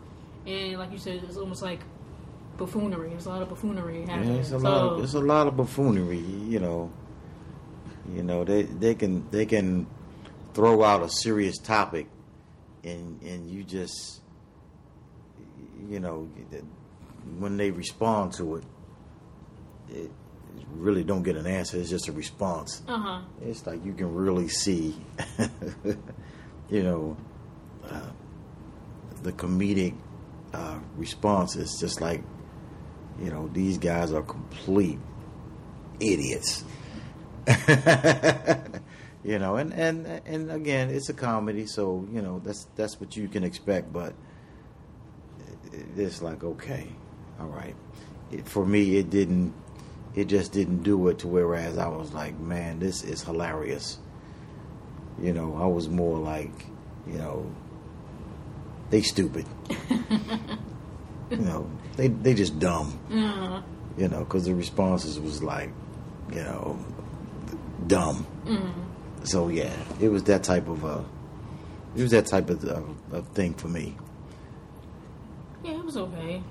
and 0.45 0.77
like 0.77 0.91
you 0.91 0.97
said, 0.97 1.21
it's 1.23 1.37
almost 1.37 1.61
like 1.61 1.81
buffoonery. 2.57 3.09
There's 3.09 3.25
a 3.25 3.29
lot 3.29 3.41
of 3.41 3.49
buffoonery 3.49 4.05
happening. 4.05 4.35
Yeah, 4.35 4.39
it's 4.39 4.51
a 4.51 4.59
so, 4.59 4.69
lot. 4.69 4.93
Of, 4.93 5.03
it's 5.03 5.13
a 5.13 5.19
lot 5.19 5.47
of 5.47 5.57
buffoonery. 5.57 6.19
You 6.19 6.59
know, 6.59 6.91
you 8.13 8.23
know 8.23 8.43
they 8.43 8.63
they 8.63 8.93
can 8.95 9.27
they 9.31 9.45
can 9.45 9.87
throw 10.53 10.83
out 10.83 11.01
a 11.01 11.09
serious 11.09 11.57
topic, 11.57 12.07
and 12.83 13.21
and 13.23 13.49
you 13.49 13.63
just 13.63 14.21
you 15.87 15.99
know 15.99 16.29
when 17.39 17.57
they 17.57 17.71
respond 17.71 18.33
to 18.33 18.57
it, 18.57 18.63
it 19.91 20.11
really 20.75 21.03
don't 21.03 21.23
get 21.23 21.35
an 21.35 21.47
answer. 21.47 21.77
It's 21.77 21.89
just 21.89 22.07
a 22.07 22.11
response. 22.11 22.81
Uh-huh. 22.87 23.21
It's 23.41 23.65
like 23.65 23.83
you 23.85 23.93
can 23.93 24.13
really 24.13 24.47
see, 24.47 24.95
you 26.69 26.83
know, 26.83 27.17
uh, 27.89 28.09
the 29.23 29.31
comedic 29.31 29.95
uh, 30.53 30.79
response 30.95 31.55
is 31.55 31.77
just 31.79 32.01
like, 32.01 32.23
you 33.21 33.29
know, 33.29 33.49
these 33.53 33.77
guys 33.77 34.13
are 34.13 34.21
complete 34.21 34.99
idiots. 35.99 36.63
you 39.23 39.39
know, 39.39 39.55
and, 39.55 39.73
and 39.73 40.05
and 40.25 40.51
again, 40.51 40.89
it's 40.89 41.09
a 41.09 41.13
comedy, 41.13 41.65
so 41.65 42.07
you 42.11 42.21
know 42.21 42.39
that's 42.43 42.67
that's 42.75 42.99
what 42.99 43.17
you 43.17 43.27
can 43.27 43.43
expect. 43.43 43.91
But 43.91 44.13
it's 45.97 46.21
like, 46.21 46.43
okay, 46.43 46.87
all 47.39 47.47
right. 47.47 47.75
It, 48.31 48.47
for 48.47 48.65
me, 48.65 48.97
it 48.97 49.09
didn't 49.09 49.53
it 50.15 50.25
just 50.25 50.51
didn't 50.51 50.83
do 50.83 51.07
it 51.07 51.19
to 51.19 51.27
whereas 51.27 51.77
I 51.77 51.87
was 51.87 52.13
like, 52.13 52.39
man, 52.39 52.79
this 52.79 53.03
is 53.03 53.23
hilarious. 53.23 53.99
You 55.21 55.33
know, 55.33 55.57
I 55.57 55.65
was 55.65 55.89
more 55.89 56.17
like, 56.17 56.65
you 57.07 57.17
know, 57.17 57.51
they 58.89 59.01
stupid. 59.01 59.45
you 61.29 61.37
know, 61.37 61.69
they 61.95 62.07
they 62.07 62.33
just 62.33 62.59
dumb. 62.59 62.99
Uh-huh. 63.11 63.61
You 63.97 64.07
know, 64.07 64.19
because 64.19 64.45
the 64.45 64.55
responses 64.55 65.19
was 65.19 65.43
like, 65.43 65.71
you 66.31 66.41
know, 66.41 66.79
dumb. 67.87 68.25
Mm-hmm. 68.45 69.25
So 69.25 69.49
yeah, 69.49 69.73
it 69.99 70.09
was 70.09 70.23
that 70.23 70.43
type 70.43 70.67
of 70.67 70.83
uh, 70.85 71.01
it 71.95 72.01
was 72.01 72.11
that 72.11 72.25
type 72.27 72.49
of, 72.49 72.63
uh, 72.65 72.81
of 73.11 73.27
thing 73.29 73.53
for 73.53 73.67
me. 73.67 73.95
Yeah, 75.63 75.71
it 75.71 75.85
was 75.85 75.97
okay. 75.97 76.41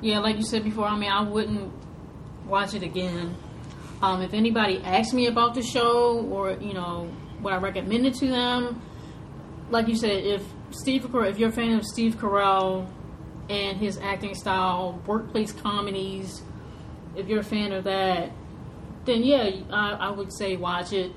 Yeah, 0.00 0.18
like 0.18 0.36
you 0.36 0.44
said 0.44 0.64
before, 0.64 0.86
I 0.86 0.98
mean, 0.98 1.10
I 1.10 1.22
wouldn't 1.22 1.72
watch 2.46 2.74
it 2.74 2.82
again. 2.82 3.36
Um, 4.02 4.22
if 4.22 4.34
anybody 4.34 4.82
asks 4.82 5.12
me 5.12 5.26
about 5.26 5.54
the 5.54 5.62
show 5.62 6.20
or 6.30 6.52
you 6.60 6.74
know 6.74 7.10
what 7.40 7.52
I 7.52 7.56
recommend 7.56 8.06
it 8.06 8.14
to 8.14 8.26
them, 8.28 8.82
like 9.70 9.88
you 9.88 9.96
said, 9.96 10.24
if 10.24 10.42
Steve 10.70 11.04
if 11.14 11.38
you're 11.38 11.48
a 11.48 11.52
fan 11.52 11.72
of 11.72 11.84
Steve 11.84 12.16
Carell 12.16 12.90
and 13.48 13.78
his 13.78 13.98
acting 13.98 14.34
style, 14.34 15.00
workplace 15.06 15.52
comedies, 15.52 16.42
if 17.16 17.28
you're 17.28 17.40
a 17.40 17.44
fan 17.44 17.72
of 17.72 17.84
that, 17.84 18.32
then 19.04 19.22
yeah, 19.22 19.50
I, 19.70 19.92
I 19.92 20.10
would 20.10 20.32
say 20.32 20.56
watch 20.56 20.92
it. 20.92 21.12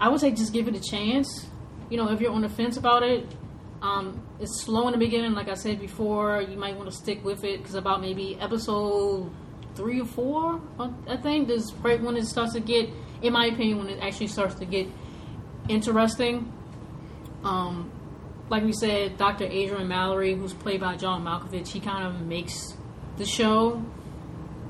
I 0.00 0.08
would 0.08 0.20
say 0.20 0.30
just 0.30 0.52
give 0.52 0.68
it 0.68 0.74
a 0.74 0.80
chance. 0.80 1.46
You 1.90 1.96
know, 1.96 2.10
if 2.10 2.20
you're 2.20 2.32
on 2.32 2.42
the 2.42 2.48
fence 2.48 2.76
about 2.76 3.02
it, 3.02 3.26
um, 3.82 4.26
it's 4.40 4.62
slow 4.62 4.86
in 4.88 4.92
the 4.92 4.98
beginning, 4.98 5.32
like 5.32 5.48
I 5.48 5.54
said 5.54 5.80
before. 5.80 6.40
You 6.40 6.56
might 6.56 6.76
want 6.76 6.90
to 6.90 6.96
stick 6.96 7.24
with 7.24 7.44
it 7.44 7.58
because 7.58 7.74
about 7.74 8.00
maybe 8.00 8.38
episode 8.40 9.30
three 9.74 10.00
or 10.00 10.06
four, 10.06 10.60
I 11.08 11.16
think, 11.16 11.50
is 11.50 11.72
right 11.74 12.00
when 12.00 12.16
it 12.16 12.26
starts 12.26 12.52
to 12.54 12.60
get, 12.60 12.88
in 13.22 13.32
my 13.32 13.46
opinion, 13.46 13.78
when 13.78 13.88
it 13.88 13.98
actually 14.00 14.28
starts 14.28 14.54
to 14.56 14.64
get 14.64 14.88
interesting. 15.68 16.52
Um, 17.42 17.90
like 18.48 18.62
we 18.62 18.72
said, 18.72 19.16
Dr. 19.16 19.44
Adrian 19.44 19.88
Mallory, 19.88 20.34
who's 20.34 20.52
played 20.52 20.80
by 20.80 20.96
John 20.96 21.24
Malkovich, 21.24 21.68
he 21.68 21.80
kind 21.80 22.06
of 22.06 22.20
makes 22.20 22.76
the 23.16 23.26
show. 23.26 23.82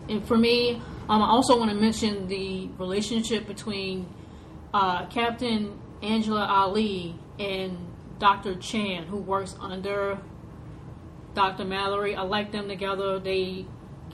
And 0.08 0.26
for 0.26 0.37
me, 0.37 0.82
um, 1.08 1.23
I 1.23 1.28
also 1.28 1.58
want 1.58 1.70
to 1.70 1.76
mention 1.76 2.28
the 2.28 2.68
relationship 2.78 3.46
between 3.46 4.06
uh, 4.73 5.06
Captain 5.06 5.78
Angela 6.02 6.46
Ali 6.46 7.14
and 7.38 7.76
Dr. 8.18 8.54
Chan, 8.56 9.04
who 9.04 9.16
works 9.16 9.56
under 9.61 10.18
Dr. 11.34 11.64
Mallory. 11.64 12.14
I 12.14 12.23
like 12.23 12.52
them 12.52 12.68
together. 12.68 13.18
They 13.18 13.66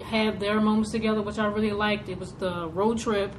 have 0.02 0.40
their 0.40 0.60
moments 0.60 0.90
together, 0.90 1.22
which 1.22 1.38
I 1.38 1.46
really 1.46 1.72
liked. 1.72 2.08
It 2.08 2.18
was 2.18 2.32
the 2.34 2.68
road 2.68 2.98
trip, 2.98 3.32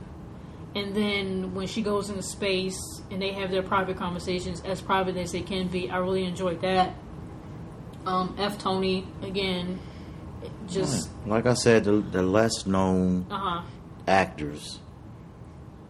and 0.76 0.96
then 0.96 1.54
when 1.54 1.68
she 1.68 1.82
goes 1.82 2.10
into 2.10 2.24
space 2.24 2.80
and 3.10 3.22
they 3.22 3.34
have 3.34 3.52
their 3.52 3.64
private 3.64 3.98
conversations, 3.98 4.62
as 4.62 4.82
private 4.82 5.18
as 5.18 5.32
they 5.32 5.42
can 5.42 5.68
be. 5.68 5.90
I 5.90 5.98
really 5.98 6.26
enjoyed 6.26 6.62
that. 6.62 6.96
Um, 8.06 8.36
F. 8.40 8.58
Tony 8.58 9.08
again, 9.22 9.80
just 10.68 11.10
like 11.26 11.46
I 11.46 11.54
said, 11.54 11.84
the, 11.84 11.94
the 11.94 12.24
less 12.24 12.66
known 12.66 13.28
uh 13.30 13.38
huh. 13.38 13.62
actors, 14.08 14.80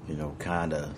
you 0.08 0.16
know, 0.16 0.36
kind 0.40 0.74
of. 0.74 0.96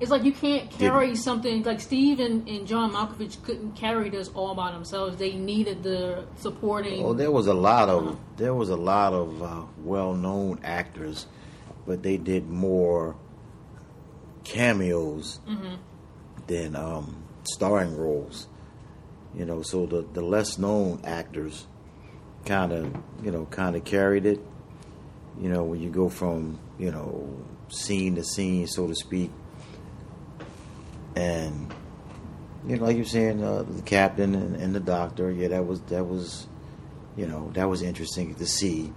It's 0.00 0.10
like 0.10 0.24
you 0.24 0.32
can't 0.32 0.70
carry 0.70 1.14
something 1.14 1.62
like 1.62 1.78
Steve 1.78 2.20
and, 2.20 2.48
and 2.48 2.66
John 2.66 2.92
Malkovich 2.92 3.42
couldn't 3.42 3.72
carry 3.72 4.08
this 4.08 4.28
all 4.28 4.54
by 4.54 4.72
themselves. 4.72 5.18
They 5.18 5.34
needed 5.34 5.82
the 5.82 6.24
supporting. 6.36 7.04
Oh, 7.04 7.12
there 7.12 7.30
was 7.30 7.46
a 7.46 7.54
lot 7.54 7.90
of 7.90 8.18
there 8.38 8.54
was 8.54 8.70
a 8.70 8.76
lot 8.76 9.12
of 9.12 9.42
uh, 9.42 9.62
well-known 9.84 10.60
actors, 10.64 11.26
but 11.86 12.02
they 12.02 12.16
did 12.16 12.48
more 12.48 13.14
cameos 14.44 15.38
than 16.46 16.74
um, 16.74 17.22
starring 17.44 17.94
roles. 17.94 18.48
You 19.34 19.44
know, 19.44 19.60
so 19.60 19.84
the 19.84 20.06
the 20.12 20.22
less 20.22 20.58
known 20.58 21.02
actors 21.04 21.66
kind 22.46 22.72
of 22.72 22.96
you 23.22 23.30
know 23.30 23.44
kind 23.46 23.76
of 23.76 23.84
carried 23.84 24.24
it. 24.24 24.40
You 25.38 25.50
know, 25.50 25.62
when 25.62 25.80
you 25.80 25.90
go 25.90 26.08
from 26.08 26.58
you 26.78 26.90
know 26.90 27.36
scene 27.68 28.14
to 28.16 28.24
scene, 28.24 28.66
so 28.66 28.86
to 28.86 28.94
speak, 28.94 29.30
and 31.16 31.72
you 32.66 32.76
know, 32.76 32.84
like 32.84 32.96
you're 32.96 33.04
saying, 33.04 33.42
uh, 33.42 33.62
the 33.62 33.82
captain 33.82 34.34
and, 34.34 34.56
and 34.56 34.74
the 34.74 34.80
doctor, 34.80 35.30
yeah, 35.30 35.48
that 35.48 35.66
was 35.66 35.80
that 35.82 36.04
was, 36.04 36.46
you 37.16 37.26
know, 37.26 37.50
that 37.54 37.68
was 37.68 37.82
interesting 37.82 38.34
to 38.34 38.46
see. 38.46 38.92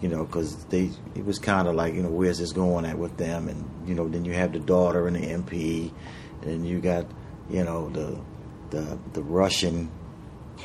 You 0.00 0.08
know, 0.08 0.24
because 0.24 0.64
they 0.66 0.90
it 1.16 1.24
was 1.24 1.40
kind 1.40 1.66
of 1.66 1.74
like 1.74 1.94
you 1.94 2.02
know 2.02 2.10
where's 2.10 2.38
this 2.38 2.52
going 2.52 2.84
at 2.84 2.96
with 2.96 3.16
them, 3.16 3.48
and 3.48 3.88
you 3.88 3.96
know 3.96 4.08
then 4.08 4.24
you 4.24 4.32
have 4.32 4.52
the 4.52 4.60
daughter 4.60 5.08
and 5.08 5.16
the 5.16 5.20
MP, 5.20 5.90
and 6.42 6.50
then 6.50 6.64
you 6.64 6.80
got 6.80 7.06
you 7.50 7.64
know 7.64 7.88
the 7.90 8.16
the 8.70 8.98
the 9.12 9.22
Russian. 9.22 9.90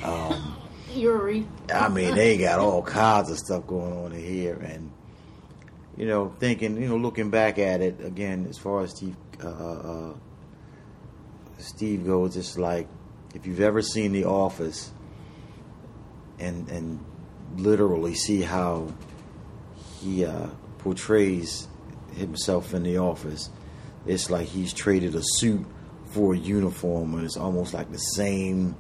Um, 0.04 0.60
Yuri. 0.94 1.48
I 1.74 1.90
mean, 1.90 2.14
they 2.14 2.38
got 2.38 2.60
all 2.60 2.84
kinds 2.84 3.32
of 3.32 3.40
stuff 3.40 3.66
going 3.66 3.92
on 3.92 4.12
in 4.12 4.24
here, 4.24 4.58
and 4.58 4.92
you 5.98 6.06
know, 6.06 6.34
thinking, 6.40 6.82
you 6.82 6.88
know, 6.88 6.98
looking 6.98 7.30
back 7.30 7.60
at 7.60 7.82
it 7.82 8.04
again, 8.04 8.48
as 8.50 8.58
far 8.58 8.82
as 8.84 8.92
Steve, 8.92 9.16
uh, 9.44 9.48
uh, 9.48 10.14
Steve 11.58 12.06
goes, 12.06 12.36
it's 12.38 12.58
like 12.58 12.88
if 13.34 13.48
you've 13.48 13.62
ever 13.62 13.82
seen 13.82 14.12
The 14.12 14.26
Office, 14.26 14.92
and 16.40 16.70
and 16.70 17.04
literally 17.58 18.16
see 18.16 18.42
how 18.42 18.94
he 20.00 20.26
uh, 20.26 20.48
portrays 20.80 21.68
himself 22.16 22.74
in 22.74 22.84
The 22.84 22.98
Office, 22.98 23.50
it's 24.06 24.30
like 24.30 24.48
he's 24.48 24.74
traded 24.74 25.16
a 25.16 25.22
suit 25.24 25.66
for 26.06 26.34
a 26.34 26.38
uniform, 26.38 27.16
and 27.16 27.26
it's 27.26 27.38
almost 27.38 27.74
like 27.74 27.92
the 27.92 27.98
same 27.98 28.76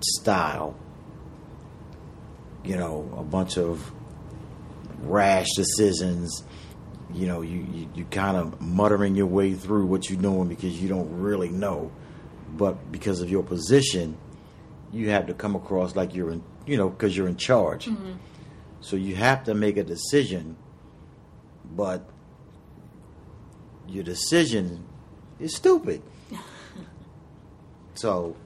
style. 0.00 0.76
You 2.64 2.76
know, 2.76 3.14
a 3.16 3.22
bunch 3.22 3.56
of 3.56 3.92
rash 5.02 5.48
decisions. 5.54 6.44
You 7.12 7.26
know, 7.26 7.40
you, 7.40 7.66
you, 7.72 7.88
you 7.94 8.04
kind 8.06 8.36
of 8.36 8.60
muttering 8.60 9.14
your 9.14 9.26
way 9.26 9.54
through 9.54 9.86
what 9.86 10.10
you're 10.10 10.20
doing 10.20 10.48
because 10.48 10.80
you 10.80 10.88
don't 10.88 11.10
really 11.10 11.48
know. 11.48 11.90
But 12.56 12.92
because 12.92 13.20
of 13.20 13.30
your 13.30 13.42
position, 13.42 14.16
you 14.92 15.10
have 15.10 15.26
to 15.26 15.34
come 15.34 15.56
across 15.56 15.96
like 15.96 16.14
you're 16.14 16.30
in, 16.30 16.42
you 16.66 16.76
know, 16.76 16.88
because 16.88 17.16
you're 17.16 17.28
in 17.28 17.36
charge. 17.36 17.86
Mm-hmm. 17.86 18.12
So 18.80 18.96
you 18.96 19.16
have 19.16 19.44
to 19.44 19.54
make 19.54 19.76
a 19.76 19.84
decision, 19.84 20.56
but 21.74 22.08
your 23.88 24.04
decision 24.04 24.84
is 25.38 25.54
stupid. 25.54 26.02
so, 27.94 28.36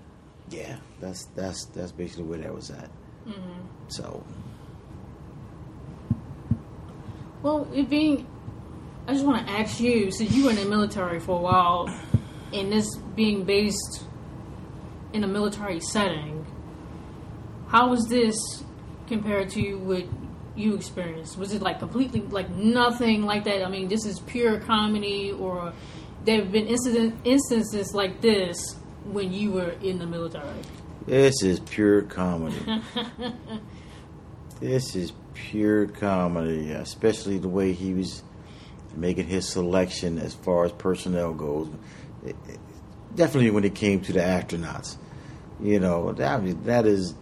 yeah, 0.51 0.77
that's 1.01 1.25
that's 1.37 1.66
that's 1.66 1.92
basically 1.92 2.25
where 2.25 2.38
that 2.38 2.55
was 2.55 2.70
at. 2.70 2.90
Mm-hmm. 3.27 3.61
So, 3.88 4.25
Well, 7.42 7.66
it 7.75 7.90
being, 7.90 8.27
I 9.07 9.15
just 9.15 9.25
want 9.25 9.47
to 9.47 9.53
ask 9.53 9.81
you, 9.81 10.11
since 10.12 10.31
you 10.33 10.45
were 10.45 10.51
in 10.51 10.57
the 10.57 10.65
military 10.65 11.19
for 11.19 11.38
a 11.38 11.43
while, 11.43 11.88
and 12.53 12.71
this 12.71 12.97
being 13.17 13.45
based 13.45 14.05
in 15.12 15.25
a 15.25 15.27
military 15.27 15.81
setting, 15.81 16.47
how 17.69 17.88
was 17.88 18.07
this 18.07 18.37
compared 19.09 19.51
to 19.51 19.75
what 19.79 20.05
you 20.55 20.75
experienced? 20.75 21.37
Was 21.37 21.53
it 21.53 21.62
like 21.62 21.81
completely 21.81 22.21
like 22.21 22.51
nothing 22.51 23.25
like 23.25 23.45
that? 23.45 23.65
I 23.65 23.69
mean, 23.69 23.88
this 23.88 24.07
is 24.07 24.21
pure 24.21 24.61
comedy, 24.61 25.33
or 25.33 25.73
there 26.25 26.43
have 26.43 26.53
been 26.53 26.69
incident 26.69 27.17
instances 27.25 27.95
like 27.95 28.21
this 28.21 28.77
when 29.05 29.33
you 29.33 29.51
were 29.51 29.71
in 29.83 29.99
the 29.99 30.07
military? 30.07 30.61
this 31.07 31.43
is 31.43 31.59
pure 31.59 32.03
comedy. 32.03 32.83
this 34.61 34.95
is 34.95 35.12
pure 35.35 35.87
comedy, 35.87 36.71
especially 36.71 37.38
the 37.38 37.49
way 37.49 37.73
he 37.73 37.93
was 37.95 38.23
making 38.96 39.26
his 39.26 39.48
selection 39.48 40.18
as 40.18 40.35
far 40.35 40.64
as 40.64 40.72
personnel 40.72 41.33
goes. 41.33 41.68
It- 42.24 42.37
it- 42.48 42.59
definitely 43.14 43.50
when 43.50 43.64
it 43.64 43.74
came 43.74 44.00
to 44.00 44.12
the 44.12 44.20
astronauts, 44.20 44.96
you 45.62 45.78
know, 45.81 46.12
that 46.12 46.64
that 46.64 46.87
is 46.87 47.14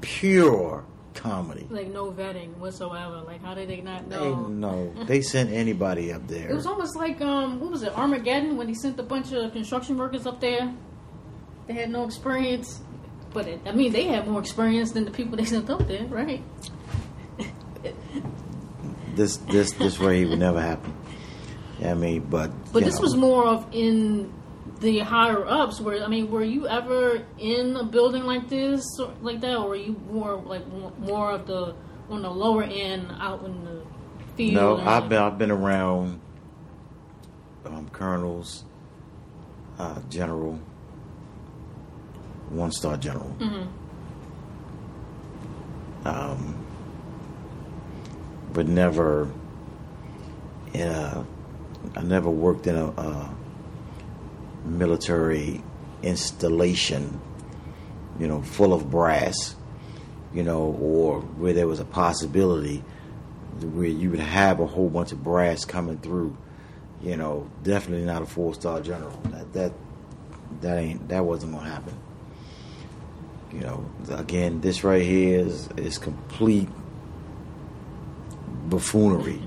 pure 0.00 0.84
comedy. 1.14 1.66
Like 1.70 1.88
no 1.92 2.10
vetting 2.12 2.56
whatsoever. 2.58 3.22
Like 3.26 3.42
how 3.42 3.54
did 3.54 3.68
they 3.68 3.80
not 3.80 4.06
know? 4.08 4.44
They, 4.48 4.52
no, 4.52 4.92
they 5.06 5.22
sent 5.22 5.50
anybody 5.50 6.12
up 6.12 6.26
there. 6.28 6.48
It 6.50 6.54
was 6.54 6.66
almost 6.66 6.96
like 6.96 7.20
um, 7.20 7.60
what 7.60 7.70
was 7.70 7.82
it, 7.82 7.96
Armageddon, 7.96 8.56
when 8.56 8.68
he 8.68 8.74
sent 8.74 8.98
a 9.00 9.02
bunch 9.02 9.32
of 9.32 9.52
construction 9.52 9.96
workers 9.98 10.26
up 10.26 10.40
there. 10.40 10.72
They 11.66 11.72
had 11.74 11.90
no 11.90 12.04
experience, 12.04 12.80
but 13.34 13.48
it, 13.48 13.60
I 13.66 13.72
mean, 13.72 13.90
they 13.92 14.04
had 14.04 14.28
more 14.28 14.38
experience 14.40 14.92
than 14.92 15.04
the 15.04 15.10
people 15.10 15.36
they 15.36 15.44
sent 15.44 15.68
up 15.68 15.86
there, 15.88 16.04
right? 16.06 16.42
This 19.14 19.38
this 19.38 19.72
this 19.72 19.96
here 19.96 20.28
would 20.28 20.38
never 20.38 20.60
happen. 20.60 20.92
I 21.84 21.94
mean, 21.94 22.26
but 22.30 22.50
But 22.72 22.84
this 22.84 22.96
know, 22.96 23.02
was 23.02 23.16
more 23.16 23.46
of 23.46 23.66
in 23.72 24.32
the 24.80 25.00
higher 25.00 25.46
ups. 25.46 25.80
Where 25.80 26.02
I 26.02 26.08
mean, 26.08 26.30
were 26.30 26.42
you 26.42 26.66
ever 26.66 27.24
in 27.38 27.76
a 27.76 27.84
building 27.84 28.24
like 28.24 28.48
this, 28.48 28.84
or 28.98 29.12
like 29.20 29.40
that, 29.40 29.56
or 29.56 29.68
were 29.70 29.76
you 29.76 30.00
more 30.10 30.36
like 30.36 30.66
more, 30.98 31.32
of 31.32 31.46
the 31.46 31.74
on 32.08 32.22
the 32.22 32.30
lower 32.30 32.62
end, 32.62 33.12
out 33.20 33.44
in 33.44 33.64
the 33.64 33.82
field? 34.36 34.54
No, 34.54 34.76
I've 34.78 35.08
been 35.08 35.20
I've 35.22 35.38
been 35.38 35.50
around 35.50 36.20
um, 37.66 37.88
colonels, 37.90 38.64
uh, 39.78 40.00
general, 40.08 40.58
one 42.48 42.72
star 42.72 42.96
general. 42.96 43.36
Um, 46.04 46.64
but 48.52 48.68
never 48.68 49.28
in 50.72 50.88
a. 50.88 51.26
I 51.94 52.02
never 52.02 52.30
worked 52.30 52.66
in 52.66 52.76
a, 52.76 52.86
a 52.86 53.34
military 54.64 55.62
installation, 56.02 57.20
you 58.18 58.26
know, 58.26 58.42
full 58.42 58.72
of 58.72 58.90
brass, 58.90 59.56
you 60.34 60.42
know, 60.42 60.76
or 60.80 61.20
where 61.20 61.52
there 61.52 61.66
was 61.66 61.80
a 61.80 61.84
possibility 61.84 62.82
where 63.60 63.88
you 63.88 64.10
would 64.10 64.20
have 64.20 64.60
a 64.60 64.66
whole 64.66 64.88
bunch 64.88 65.12
of 65.12 65.22
brass 65.22 65.64
coming 65.64 65.98
through. 65.98 66.36
You 67.02 67.16
know, 67.16 67.50
definitely 67.62 68.06
not 68.06 68.22
a 68.22 68.26
four 68.26 68.54
star 68.54 68.80
general. 68.80 69.18
That 69.30 69.52
that 69.52 69.72
that 70.60 70.78
ain't 70.78 71.08
that 71.08 71.24
wasn't 71.24 71.52
gonna 71.52 71.68
happen. 71.68 71.94
You 73.52 73.60
know, 73.60 73.90
again, 74.10 74.60
this 74.60 74.82
right 74.84 75.02
here 75.02 75.40
is 75.40 75.68
is 75.76 75.98
complete 75.98 76.68
buffoonery. 78.68 79.40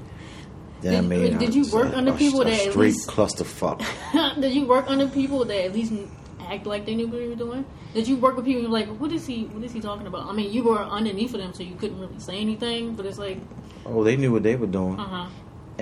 Then 0.82 0.94
I 0.94 1.02
Did- 1.02 1.10
mean, 1.10 1.38
did 1.40 1.54
you 1.56 1.70
work 1.72 1.94
under 1.94 2.14
people 2.14 2.40
that 2.40 2.54
at 2.54 2.72
straight 2.72 2.76
least- 2.94 3.10
clusterfuck? 3.10 3.84
Did 4.42 4.54
you 4.54 4.66
work 4.66 4.86
under 4.90 5.08
people 5.08 5.44
that 5.46 5.66
at 5.66 5.74
least 5.74 5.92
act 6.40 6.66
like 6.66 6.86
they 6.86 6.96
knew 6.96 7.08
what 7.08 7.20
they 7.20 7.28
were 7.28 7.36
doing? 7.36 7.66
Did 7.94 8.08
you 8.08 8.16
work 8.18 8.36
with 8.38 8.46
people 8.46 8.64
and 8.64 8.72
you're 8.72 8.80
like, 8.80 8.88
what 9.00 9.12
is 9.12 9.26
he? 9.28 9.46
What 9.46 9.64
is 9.64 9.72
he 9.74 9.82
talking 9.82 10.08
about? 10.08 10.28
I 10.28 10.32
mean, 10.34 10.52
you 10.54 10.64
were 10.64 10.80
underneath 10.80 11.34
of 11.34 11.42
them, 11.42 11.54
so 11.54 11.64
you 11.64 11.76
couldn't 11.76 12.00
really 12.00 12.20
say 12.20 12.38
anything. 12.40 12.96
But 12.96 13.06
it's 13.08 13.18
like, 13.18 13.40
Oh, 13.86 14.04
they 14.04 14.16
knew 14.16 14.32
what 14.32 14.44
they 14.44 14.56
were 14.56 14.68
doing. 14.68 15.00
uh 15.00 15.08
huh. 15.26 15.30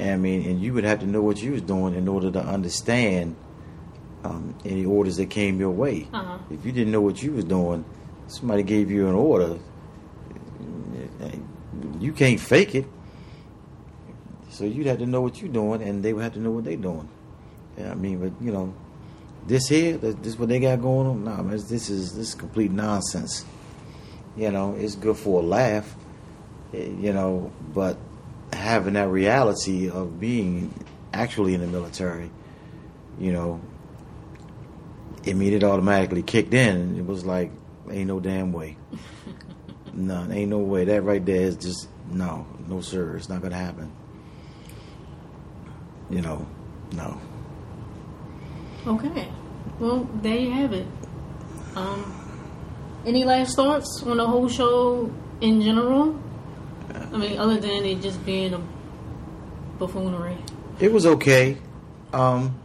I 0.02 0.16
mean, 0.16 0.48
and 0.50 0.62
you 0.62 0.74
would 0.74 0.84
have 0.84 1.00
to 1.02 1.06
know 1.08 1.22
what 1.22 1.42
you 1.42 1.52
was 1.54 1.62
doing 1.64 1.96
in 1.96 2.08
order 2.08 2.32
to 2.32 2.40
understand 2.40 3.36
um, 4.24 4.56
any 4.66 4.86
orders 4.86 5.18
that 5.18 5.30
came 5.32 5.60
your 5.60 5.72
way. 5.72 6.08
Uh-huh. 6.14 6.38
If 6.52 6.66
you 6.66 6.72
didn't 6.72 6.92
know 6.92 7.02
what 7.02 7.22
you 7.22 7.32
was 7.34 7.46
doing, 7.46 7.84
somebody 8.28 8.62
gave 8.64 8.90
you 8.92 9.08
an 9.08 9.16
order. 9.16 9.58
You 12.00 12.14
can't 12.14 12.40
fake 12.40 12.76
it. 12.76 12.86
So 14.58 14.66
you'd 14.66 14.88
have 14.88 14.98
to 14.98 15.06
know 15.06 15.22
what 15.22 15.40
you're 15.40 15.52
doing, 15.52 15.84
and 15.84 16.02
they 16.04 16.14
would 16.14 16.24
have 16.24 16.34
to 16.34 16.40
know 16.40 16.50
what 16.50 16.64
they're 16.64 16.76
doing. 16.78 17.08
Yeah, 17.78 17.92
I 17.92 17.94
mean, 17.96 18.18
but 18.18 18.44
you 18.44 18.52
know, 18.52 18.74
this 19.46 19.68
here, 19.68 19.98
this, 19.98 20.16
this 20.16 20.40
what 20.40 20.50
they 20.50 20.60
got 20.60 20.82
going 20.82 21.06
on. 21.06 21.24
Nah, 21.24 21.44
man, 21.44 21.58
this 21.58 21.92
is 21.92 22.16
this 22.16 22.30
is 22.30 22.36
complete 22.36 22.72
nonsense. 22.72 23.46
You 24.36 24.50
know, 24.50 24.74
it's 24.76 24.96
good 24.96 25.16
for 25.16 25.42
a 25.42 25.46
laugh. 25.46 25.96
eh, 26.74 26.90
You 27.00 27.14
know, 27.14 27.52
but 27.72 27.98
having 28.52 28.96
that 28.96 29.10
reality 29.10 29.92
of 29.92 30.20
being 30.20 30.74
actually 31.14 31.54
in 31.54 31.62
the 31.62 31.68
military, 31.68 32.32
you 33.20 33.32
know, 33.32 33.62
I 35.28 35.34
mean, 35.34 35.54
it 35.54 35.64
automatically 35.64 36.24
kicked 36.24 36.56
in. 36.56 36.98
It 36.98 37.06
was 37.06 37.26
like, 37.26 37.52
ain't 37.92 38.08
no 38.08 38.20
damn 38.20 38.52
way. 38.54 38.78
None, 39.94 40.32
ain't 40.32 40.50
no 40.50 40.60
way. 40.60 40.86
That 40.86 41.04
right 41.04 41.24
there 41.24 41.42
is 41.44 41.58
just 41.58 41.90
no, 42.12 42.48
no 42.68 42.82
sir. 42.82 43.18
It's 43.18 43.30
not 43.30 43.44
gonna 43.44 43.56
happen. 43.56 43.92
You 46.10 46.22
know, 46.22 46.48
no. 46.94 47.20
Okay. 48.86 49.28
Well, 49.80 50.10
there 50.22 50.38
you 50.38 50.52
have 50.52 50.74
it. 50.74 50.88
Um, 51.76 52.14
any 53.06 53.24
last 53.24 53.56
thoughts 53.56 54.04
on 54.06 54.18
the 54.18 54.26
whole 54.26 54.48
show 54.48 55.12
in 55.42 55.62
general? 55.62 56.20
I 56.94 57.18
mean, 57.18 57.38
other 57.38 57.60
than 57.60 57.86
it 57.86 58.02
just 58.02 58.26
being 58.26 58.54
a 58.54 58.62
buffoonery. 59.78 60.38
It 60.80 60.92
was 60.92 61.06
okay. 61.06 61.58
Um, 62.14 62.60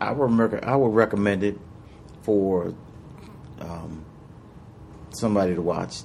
I 0.00 0.12
would 0.12 0.64
I 0.64 0.76
would 0.76 0.94
recommend 0.94 1.42
it 1.42 1.58
for 2.22 2.74
um, 3.60 4.04
somebody 5.10 5.54
to 5.54 5.62
watch. 5.62 6.02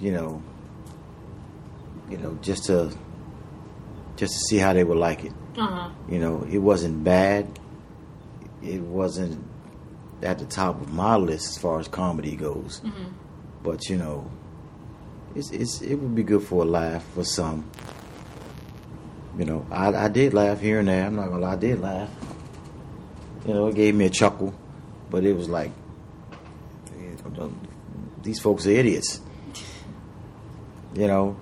You 0.00 0.12
know, 0.12 0.42
you 2.08 2.18
know, 2.18 2.38
just 2.40 2.64
to 2.66 2.92
just 4.18 4.34
to 4.34 4.38
see 4.40 4.58
how 4.58 4.72
they 4.72 4.84
would 4.84 4.98
like 4.98 5.24
it. 5.24 5.32
Uh 5.56 5.66
huh. 5.66 5.90
You 6.08 6.18
know, 6.18 6.46
it 6.50 6.58
wasn't 6.58 7.04
bad. 7.04 7.58
It 8.62 8.82
wasn't 8.82 9.42
at 10.22 10.38
the 10.40 10.44
top 10.44 10.80
of 10.80 10.92
my 10.92 11.16
list 11.16 11.50
as 11.50 11.58
far 11.58 11.78
as 11.78 11.86
comedy 11.86 12.34
goes. 12.34 12.82
But 13.62 13.88
you 13.88 13.96
know, 13.96 14.30
it's 15.34 15.50
it's 15.52 15.80
it 15.80 15.94
would 15.94 16.14
be 16.14 16.24
good 16.24 16.42
for 16.42 16.62
a 16.62 16.66
laugh 16.66 17.04
for 17.14 17.24
some. 17.24 17.70
You 19.38 19.44
know, 19.44 19.66
I 19.70 19.94
I 19.94 20.08
did 20.08 20.34
laugh 20.34 20.60
here 20.60 20.80
and 20.80 20.88
there. 20.88 21.06
I'm 21.06 21.14
not 21.14 21.28
gonna 21.28 21.38
lie, 21.42 21.52
I 21.52 21.56
did 21.56 21.80
laugh. 21.80 22.10
You 23.46 23.54
know, 23.54 23.68
it 23.68 23.76
gave 23.76 23.94
me 23.94 24.06
a 24.06 24.10
chuckle, 24.10 24.52
but 25.10 25.24
it 25.24 25.34
was 25.34 25.48
like 25.48 25.70
these 28.22 28.40
folks 28.40 28.66
are 28.66 28.70
idiots. 28.70 29.20
You 30.94 31.06
know, 31.06 31.36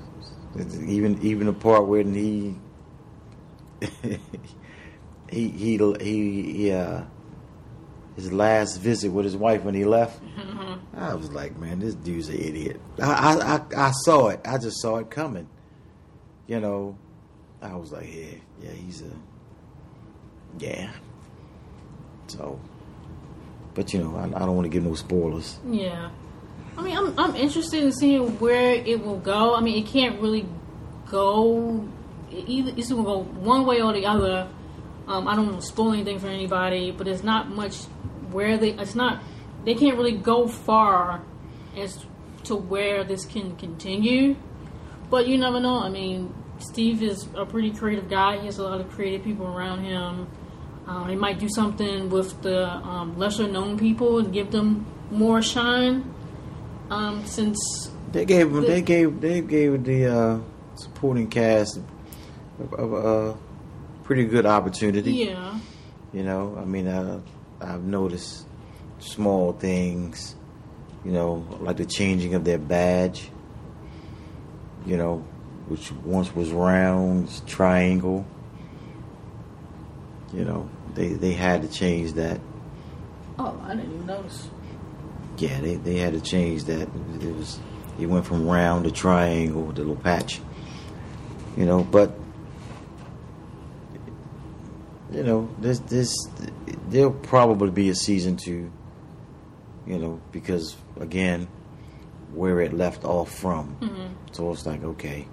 even 0.86 1.22
even 1.22 1.46
the 1.46 1.52
part 1.52 1.86
when 1.86 2.12
he 2.12 2.56
he 5.30 5.48
he 5.48 5.76
he, 5.78 6.52
he 6.52 6.72
uh, 6.72 7.02
his 8.16 8.32
last 8.32 8.78
visit 8.78 9.10
with 9.10 9.24
his 9.24 9.36
wife 9.36 9.62
when 9.62 9.74
he 9.74 9.84
left. 9.84 10.20
I 10.96 11.14
was 11.14 11.30
like, 11.30 11.58
man, 11.58 11.78
this 11.78 11.94
dude's 11.94 12.28
an 12.28 12.36
idiot. 12.36 12.80
I, 13.00 13.12
I 13.12 13.56
I 13.56 13.88
I 13.88 13.90
saw 13.90 14.28
it. 14.28 14.40
I 14.44 14.58
just 14.58 14.80
saw 14.80 14.96
it 14.96 15.10
coming. 15.10 15.48
You 16.46 16.60
know, 16.60 16.96
I 17.60 17.74
was 17.74 17.92
like, 17.92 18.12
yeah, 18.14 18.38
yeah, 18.62 18.70
he's 18.70 19.02
a 19.02 19.10
yeah. 20.58 20.90
So, 22.28 22.58
but 23.74 23.92
you 23.92 24.00
know, 24.00 24.16
I, 24.16 24.24
I 24.24 24.46
don't 24.46 24.56
want 24.56 24.64
to 24.64 24.70
give 24.70 24.84
no 24.84 24.94
spoilers. 24.94 25.58
Yeah. 25.68 26.10
I 26.78 26.82
mean, 26.82 26.96
I'm 26.96 27.18
I'm 27.18 27.36
interested 27.36 27.82
in 27.82 27.92
seeing 27.92 28.38
where 28.38 28.74
it 28.74 29.04
will 29.04 29.18
go. 29.18 29.54
I 29.54 29.60
mean, 29.60 29.82
it 29.82 29.88
can't 29.88 30.20
really 30.20 30.46
go 31.10 31.86
either. 32.30 32.72
It's 32.76 32.90
going 32.90 33.02
to 33.04 33.08
go 33.08 33.22
one 33.22 33.66
way 33.66 33.80
or 33.80 33.92
the 33.92 34.06
other. 34.06 34.48
Um, 35.06 35.28
I 35.28 35.36
don't 35.36 35.46
want 35.46 35.60
to 35.60 35.66
spoil 35.66 35.92
anything 35.92 36.18
for 36.18 36.26
anybody, 36.26 36.90
but 36.90 37.06
it's 37.06 37.22
not 37.22 37.48
much 37.50 37.76
where 38.32 38.56
they. 38.58 38.70
It's 38.70 38.94
not. 38.94 39.22
They 39.64 39.74
can't 39.74 39.96
really 39.96 40.16
go 40.16 40.46
far 40.48 41.22
as 41.76 42.04
to 42.44 42.56
where 42.56 43.04
this 43.04 43.24
can 43.24 43.56
continue. 43.56 44.36
But 45.10 45.26
you 45.28 45.38
never 45.38 45.60
know. 45.60 45.80
I 45.80 45.88
mean, 45.88 46.34
Steve 46.58 47.02
is 47.02 47.28
a 47.36 47.46
pretty 47.46 47.70
creative 47.70 48.08
guy. 48.08 48.38
He 48.38 48.46
has 48.46 48.58
a 48.58 48.64
lot 48.64 48.80
of 48.80 48.90
creative 48.90 49.24
people 49.24 49.46
around 49.46 49.84
him. 49.84 50.26
Um, 50.86 51.08
he 51.08 51.16
might 51.16 51.38
do 51.38 51.48
something 51.48 52.10
with 52.10 52.42
the 52.42 52.66
um, 52.68 53.18
lesser 53.18 53.48
known 53.48 53.76
people 53.78 54.18
and 54.18 54.32
give 54.32 54.50
them 54.52 54.86
more 55.10 55.42
shine. 55.42 56.12
Um, 56.90 57.24
since 57.26 57.58
They 58.12 58.24
gave. 58.24 58.52
The- 58.52 58.60
They 58.60 58.82
gave. 58.82 59.20
They 59.20 59.40
gave 59.40 59.84
the 59.84 60.06
uh, 60.06 60.38
supporting 60.76 61.28
cast 61.28 61.80
a, 62.60 62.82
a, 62.84 63.30
a 63.30 63.38
pretty 64.04 64.24
good 64.24 64.46
opportunity. 64.46 65.12
yeah, 65.12 65.58
You 66.12 66.22
know, 66.22 66.56
I 66.60 66.64
mean, 66.64 66.86
uh, 66.86 67.20
I've 67.60 67.82
noticed 67.84 68.46
small 68.98 69.52
things. 69.52 70.34
You 71.04 71.12
know, 71.12 71.46
like 71.60 71.76
the 71.76 71.86
changing 71.86 72.34
of 72.34 72.44
their 72.44 72.58
badge. 72.58 73.30
You 74.84 74.96
know, 74.96 75.18
which 75.68 75.92
once 75.92 76.34
was 76.34 76.50
round, 76.50 77.28
triangle. 77.46 78.24
You 80.32 80.44
know, 80.44 80.68
they 80.94 81.08
they 81.08 81.32
had 81.32 81.62
to 81.62 81.68
change 81.68 82.14
that. 82.14 82.40
oh, 83.38 83.60
I 83.64 83.74
didn't 83.74 83.92
even 83.94 84.06
notice. 84.06 84.48
Yeah, 85.38 85.60
they, 85.60 85.74
they 85.76 85.96
had 85.98 86.14
to 86.14 86.20
change 86.20 86.64
that. 86.64 86.88
It 87.20 87.34
was 87.36 87.58
it 88.00 88.06
went 88.06 88.26
from 88.26 88.46
round 88.46 88.84
to 88.84 88.90
triangle 88.90 89.62
with 89.62 89.76
the 89.76 89.82
little 89.82 89.96
patch. 90.02 90.40
You 91.56 91.64
know, 91.66 91.84
but 91.84 92.16
you 95.12 95.22
know, 95.22 95.48
this 95.58 95.78
this 95.80 96.14
there'll 96.88 97.12
probably 97.12 97.70
be 97.70 97.88
a 97.88 97.94
season 97.94 98.36
two. 98.36 98.70
You 99.86 99.98
know, 99.98 100.20
because 100.32 100.76
again, 100.98 101.46
where 102.32 102.60
it 102.60 102.72
left 102.72 103.04
off 103.04 103.32
from. 103.32 103.76
Mm-hmm. 103.80 104.06
So 104.32 104.50
it's 104.52 104.66
like, 104.66 104.82
okay, 104.82 105.26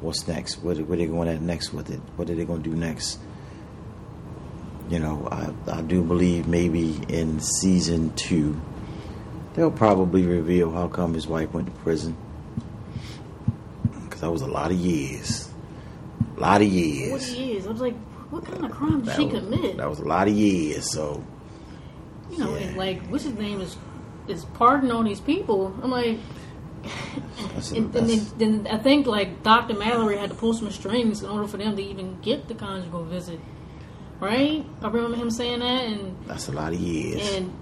what's 0.00 0.26
next? 0.28 0.56
What 0.58 0.78
where 0.80 0.96
they 0.96 1.06
going 1.06 1.28
at 1.28 1.40
next 1.42 1.72
with 1.72 1.90
it? 1.90 2.00
What 2.16 2.30
are 2.30 2.34
they 2.34 2.44
going 2.44 2.62
to 2.62 2.70
do 2.70 2.76
next? 2.76 3.18
You 4.88 5.00
know, 5.00 5.28
I 5.30 5.52
I 5.70 5.82
do 5.82 6.02
believe 6.02 6.46
maybe 6.46 7.00
in 7.08 7.40
season 7.40 8.14
two 8.14 8.60
they'll 9.56 9.70
probably 9.70 10.26
reveal 10.26 10.70
how 10.70 10.86
come 10.86 11.14
his 11.14 11.26
wife 11.26 11.52
went 11.52 11.66
to 11.66 11.72
prison. 11.82 12.16
Because 14.04 14.20
that 14.20 14.30
was 14.30 14.42
a 14.42 14.46
lot 14.46 14.70
of 14.70 14.76
years. 14.76 15.50
A 16.36 16.40
lot 16.40 16.60
of 16.60 16.68
years. 16.68 17.12
What 17.12 17.38
years. 17.38 17.66
I 17.66 17.70
was 17.70 17.80
like, 17.80 17.94
what 18.30 18.44
kind 18.44 18.64
of 18.64 18.70
crime 18.72 18.98
did 19.00 19.06
That 19.06 19.16
she 19.16 19.26
was, 19.26 19.40
commit? 19.40 19.76
that 19.76 19.88
was 19.88 19.98
a 20.00 20.04
lot 20.04 20.28
of 20.28 20.34
years. 20.34 20.90
So, 20.92 21.24
you 22.30 22.38
know, 22.38 22.54
yeah. 22.56 22.66
and 22.66 22.76
like, 22.76 23.02
what's 23.08 23.24
his 23.24 23.34
name 23.34 23.60
is 23.60 23.76
is 24.28 24.44
pardon 24.54 24.90
on 24.90 25.04
these 25.04 25.20
people. 25.20 25.72
I'm 25.82 25.90
like, 25.92 26.18
That's 27.54 27.70
a- 27.72 27.76
and, 27.76 27.94
and 27.94 28.10
then, 28.10 28.26
then 28.38 28.66
I 28.68 28.78
think 28.78 29.06
like 29.06 29.42
Dr. 29.44 29.74
Mallory 29.74 30.16
had 30.18 30.30
to 30.30 30.36
pull 30.36 30.52
some 30.54 30.70
strings 30.70 31.22
in 31.22 31.30
order 31.30 31.46
for 31.46 31.56
them 31.58 31.76
to 31.76 31.82
even 31.82 32.20
get 32.22 32.48
the 32.48 32.54
conjugal 32.54 33.04
visit, 33.04 33.38
right? 34.20 34.64
I 34.82 34.88
remember 34.88 35.16
him 35.16 35.30
saying 35.30 35.60
that, 35.60 35.84
and 35.84 36.16
that's 36.26 36.48
a 36.48 36.52
lot 36.52 36.72
of 36.72 36.80
years. 36.80 37.22
and 37.34 37.52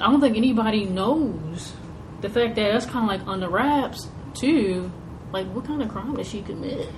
I 0.00 0.10
don't 0.10 0.20
think 0.20 0.36
anybody 0.36 0.84
knows 0.84 1.72
the 2.20 2.28
fact 2.28 2.54
that 2.56 2.72
that's 2.72 2.86
kind 2.86 3.10
of 3.10 3.18
like 3.20 3.26
under 3.28 3.48
wraps 3.48 4.08
too. 4.34 4.90
Like, 5.32 5.46
what 5.48 5.64
kind 5.64 5.82
of 5.82 5.88
crime 5.88 6.14
did 6.14 6.26
she 6.26 6.42
commit? 6.42 6.88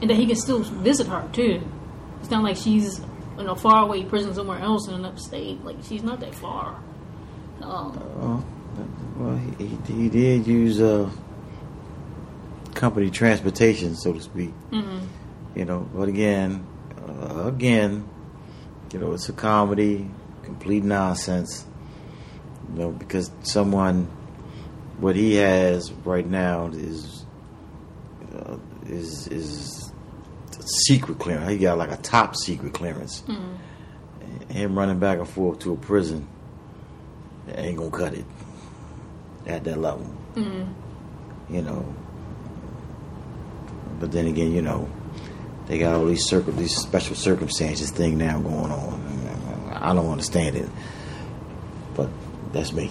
And 0.00 0.10
that 0.10 0.16
he 0.16 0.26
can 0.26 0.36
still 0.36 0.60
visit 0.60 1.06
her 1.06 1.28
too. 1.32 1.62
It's 2.20 2.30
not 2.30 2.42
like 2.42 2.56
she's 2.56 3.00
in 3.38 3.48
a 3.48 3.56
faraway 3.56 4.04
prison 4.04 4.34
somewhere 4.34 4.58
else 4.58 4.88
in 4.88 4.94
an 4.94 5.04
upstate. 5.04 5.64
Like, 5.64 5.76
she's 5.82 6.02
not 6.02 6.20
that 6.20 6.34
far. 6.34 6.80
Um, 7.60 7.92
Well, 8.16 8.44
well, 9.16 9.36
he, 9.58 9.66
he, 9.92 10.08
did 10.08 10.46
use 10.46 10.80
uh, 10.80 11.08
company 12.74 13.10
transportation, 13.10 13.94
so 13.94 14.12
to 14.12 14.20
speak. 14.20 14.52
mhm. 14.70 15.06
You 15.54 15.64
know, 15.64 15.88
but 15.94 16.08
again, 16.08 16.66
uh, 17.08 17.44
again, 17.46 18.08
you 18.92 18.98
know, 18.98 19.12
it's 19.12 19.28
a 19.28 19.32
comedy, 19.32 20.10
complete 20.42 20.82
nonsense. 20.82 21.64
You 22.72 22.80
know, 22.80 22.90
because 22.90 23.30
someone, 23.42 24.06
what 24.98 25.14
he 25.14 25.34
has 25.36 25.92
right 26.04 26.26
now 26.26 26.66
is 26.68 27.24
uh, 28.34 28.56
is 28.86 29.28
is 29.28 29.92
secret 30.86 31.18
clearance. 31.18 31.50
He 31.50 31.58
got 31.58 31.78
like 31.78 31.90
a 31.90 31.96
top 31.96 32.36
secret 32.36 32.72
clearance. 32.72 33.20
Hmm. 33.20 33.56
Him 34.50 34.78
running 34.78 34.98
back 34.98 35.18
and 35.18 35.28
forth 35.28 35.60
to 35.60 35.72
a 35.72 35.76
prison 35.76 36.28
ain't 37.54 37.76
gonna 37.76 37.90
cut 37.90 38.14
it 38.14 38.24
at 39.46 39.64
that 39.64 39.78
level. 39.78 40.04
Hmm. 40.34 40.64
You 41.48 41.62
know. 41.62 41.94
But 44.00 44.12
then 44.12 44.26
again, 44.26 44.52
you 44.52 44.62
know, 44.62 44.88
they 45.66 45.78
got 45.78 45.94
all 45.94 46.06
these 46.06 46.24
circum 46.24 46.56
these 46.56 46.76
special 46.76 47.16
circumstances 47.16 47.90
thing 47.90 48.18
now 48.18 48.40
going 48.40 48.70
on. 48.70 49.04
I 49.72 49.92
don't 49.92 50.10
understand 50.10 50.56
it, 50.56 50.68
but 51.94 52.08
that's 52.52 52.72
me. 52.72 52.90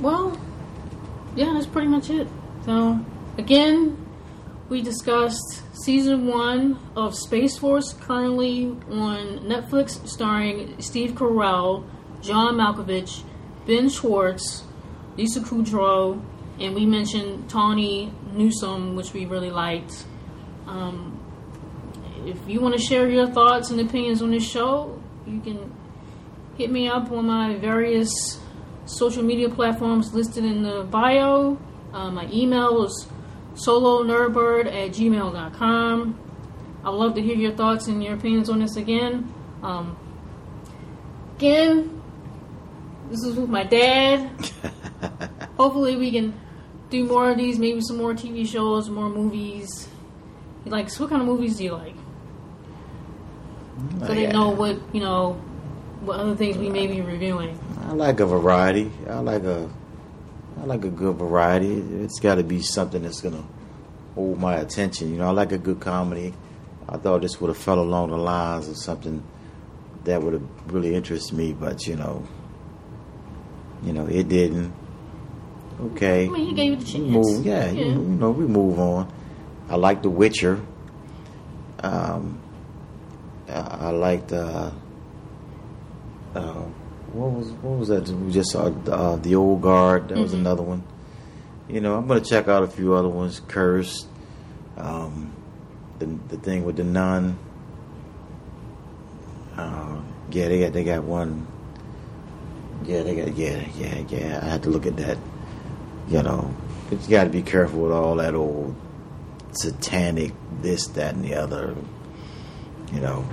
Well, 0.00 0.38
yeah, 1.36 1.52
that's 1.52 1.66
pretty 1.66 1.88
much 1.88 2.10
it. 2.10 2.26
So, 2.64 2.98
again, 3.40 3.96
we 4.68 4.82
discussed 4.82 5.62
season 5.72 6.26
one 6.26 6.78
of 6.94 7.14
Space 7.14 7.56
Force, 7.58 7.94
currently 7.94 8.66
on 8.90 9.40
Netflix, 9.40 10.06
starring 10.06 10.80
Steve 10.80 11.12
Carell, 11.12 11.84
John 12.20 12.56
Malkovich, 12.56 13.24
Ben 13.66 13.88
Schwartz, 13.88 14.64
Lisa 15.16 15.40
Kudrow, 15.40 16.22
and 16.60 16.74
we 16.74 16.84
mentioned 16.84 17.48
Tawny 17.48 18.12
Newsome, 18.34 18.94
which 18.94 19.14
we 19.14 19.24
really 19.24 19.50
liked. 19.50 20.04
Um, 20.66 21.18
if 22.26 22.38
you 22.46 22.60
want 22.60 22.74
to 22.74 22.80
share 22.80 23.08
your 23.08 23.26
thoughts 23.26 23.70
and 23.70 23.80
opinions 23.80 24.20
on 24.20 24.30
this 24.30 24.46
show, 24.46 25.02
you 25.26 25.40
can 25.40 25.74
hit 26.58 26.70
me 26.70 26.88
up 26.88 27.10
on 27.10 27.26
my 27.26 27.56
various 27.56 28.38
social 28.84 29.22
media 29.22 29.48
platforms 29.48 30.12
listed 30.12 30.44
in 30.44 30.62
the 30.62 30.82
bio. 30.84 31.58
Uh, 31.94 32.10
my 32.10 32.28
email 32.30 32.84
is 32.84 33.08
solonerdbird 33.64 34.66
at 34.66 34.90
gmail.com. 34.90 36.18
I 36.82 36.90
would 36.90 36.96
love 36.96 37.14
to 37.14 37.22
hear 37.22 37.36
your 37.36 37.52
thoughts 37.52 37.86
and 37.88 38.02
your 38.02 38.14
opinions 38.14 38.48
on 38.48 38.60
this 38.60 38.76
again. 38.76 39.32
Um, 39.62 39.98
again, 41.36 42.02
this 43.10 43.22
is 43.22 43.36
with 43.36 43.50
my 43.50 43.64
dad. 43.64 44.30
Hopefully, 45.56 45.96
we 45.96 46.10
can 46.10 46.38
do 46.88 47.04
more 47.04 47.30
of 47.30 47.36
these, 47.36 47.58
maybe 47.58 47.80
some 47.82 47.98
more 47.98 48.14
TV 48.14 48.46
shows, 48.46 48.88
more 48.88 49.08
movies. 49.08 49.88
Like, 50.64 50.90
so 50.90 51.04
what 51.04 51.10
kind 51.10 51.22
of 51.22 51.28
movies 51.28 51.56
do 51.56 51.64
you 51.64 51.72
like? 51.72 51.94
So 54.00 54.14
they 54.14 54.26
know 54.26 54.50
what, 54.50 54.78
you 54.92 55.00
know, 55.00 55.32
what 56.00 56.20
other 56.20 56.36
things 56.36 56.56
we 56.56 56.68
may 56.68 56.86
be 56.86 57.00
reviewing. 57.00 57.58
I 57.86 57.92
like 57.92 58.20
a 58.20 58.26
variety. 58.26 58.90
I 59.08 59.18
like 59.18 59.42
a, 59.44 59.70
I 60.58 60.64
like 60.64 60.84
a 60.84 60.90
good 60.90 61.16
variety. 61.16 61.72
It's 62.02 62.20
got 62.20 62.36
to 62.36 62.42
be 62.42 62.60
something 62.62 63.02
that's 63.02 63.20
gonna 63.20 63.44
hold 64.14 64.38
my 64.38 64.56
attention. 64.56 65.10
You 65.12 65.18
know, 65.18 65.28
I 65.28 65.30
like 65.30 65.52
a 65.52 65.58
good 65.58 65.80
comedy. 65.80 66.34
I 66.88 66.96
thought 66.96 67.22
this 67.22 67.40
would 67.40 67.48
have 67.48 67.56
fell 67.56 67.78
along 67.78 68.10
the 68.10 68.18
lines 68.18 68.68
of 68.68 68.76
something 68.76 69.22
that 70.04 70.22
would 70.22 70.34
have 70.34 70.48
really 70.66 70.94
interested 70.94 71.36
me, 71.36 71.52
but 71.52 71.86
you 71.86 71.96
know, 71.96 72.26
you 73.82 73.92
know, 73.92 74.06
it 74.06 74.28
didn't. 74.28 74.72
Okay, 75.80 76.26
I 76.26 76.28
mean, 76.28 76.48
you 76.48 76.54
gave 76.54 76.72
it 76.74 76.82
a 76.82 76.86
chance. 76.86 77.04
move. 77.04 77.46
Yeah, 77.46 77.70
Yeah. 77.70 77.84
You, 77.84 77.90
you 77.92 77.96
know, 77.96 78.30
we 78.30 78.46
move 78.46 78.78
on. 78.78 79.10
I 79.68 79.76
like 79.76 80.02
The 80.02 80.10
Witcher. 80.10 80.60
Um, 81.82 82.38
I, 83.48 83.60
I 83.60 83.90
liked. 83.90 84.32
Uh, 84.32 84.70
uh, 86.34 86.62
what 87.12 87.30
was 87.30 87.48
what 87.62 87.78
was 87.78 87.88
that? 87.88 88.08
We 88.08 88.32
just 88.32 88.50
saw 88.52 88.66
uh, 88.66 89.16
the 89.16 89.34
Old 89.34 89.62
Guard. 89.62 90.08
That 90.08 90.18
was 90.18 90.32
Mhm. 90.32 90.40
another 90.40 90.62
one. 90.62 90.82
You 91.68 91.80
know, 91.80 91.96
I'm 91.96 92.06
gonna 92.06 92.20
check 92.20 92.48
out 92.48 92.62
a 92.62 92.66
few 92.68 92.94
other 92.94 93.08
ones. 93.08 93.40
Cursed. 93.46 94.06
Um, 94.76 95.30
the 95.98 96.06
the 96.28 96.36
thing 96.36 96.64
with 96.64 96.76
the 96.76 96.84
nun. 96.84 97.36
Uh, 99.56 99.96
yeah, 100.30 100.48
they 100.48 100.60
got 100.60 100.72
they 100.72 100.84
got 100.84 101.04
one. 101.04 101.46
Yeah, 102.84 103.02
they 103.02 103.14
got 103.14 103.36
yeah 103.36 103.62
yeah 103.78 103.98
yeah. 104.08 104.40
I 104.42 104.46
had 104.46 104.62
to 104.64 104.70
look 104.70 104.86
at 104.86 104.96
that. 104.96 105.18
You 106.08 106.22
know, 106.22 106.52
you 106.90 106.98
got 107.08 107.24
to 107.24 107.30
be 107.30 107.42
careful 107.42 107.80
with 107.82 107.92
all 107.92 108.16
that 108.16 108.34
old 108.34 108.74
satanic 109.52 110.32
this 110.62 110.86
that 110.88 111.14
and 111.14 111.24
the 111.24 111.34
other. 111.34 111.74
You 112.92 113.00
know, 113.00 113.24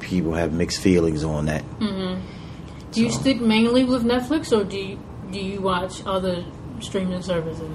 people 0.00 0.34
have 0.34 0.52
mixed 0.52 0.80
feelings 0.80 1.24
on 1.24 1.46
that. 1.46 1.62
hmm 1.78 2.05
Do 2.96 3.02
you 3.02 3.10
So- 3.10 3.20
stick 3.20 3.40
mainly 3.40 3.84
with 3.84 4.04
Netflix, 4.04 4.56
or 4.58 4.64
do 4.64 4.78
you 4.78 4.98
do 5.30 5.38
you 5.38 5.60
watch 5.60 6.02
other 6.06 6.44
streaming 6.80 7.20
services? 7.20 7.68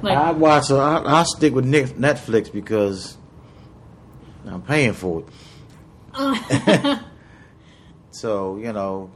Like, 0.00 0.16
I 0.16 0.30
watch. 0.30 0.70
I, 0.70 1.02
I 1.04 1.24
stick 1.24 1.52
with 1.54 1.66
Netflix 1.66 2.52
because 2.52 3.16
I'm 4.46 4.62
paying 4.62 4.92
for 4.92 5.20
it. 5.20 5.26
Uh. 6.14 6.98
So 8.12 8.56
you 8.58 8.72
know, 8.72 9.10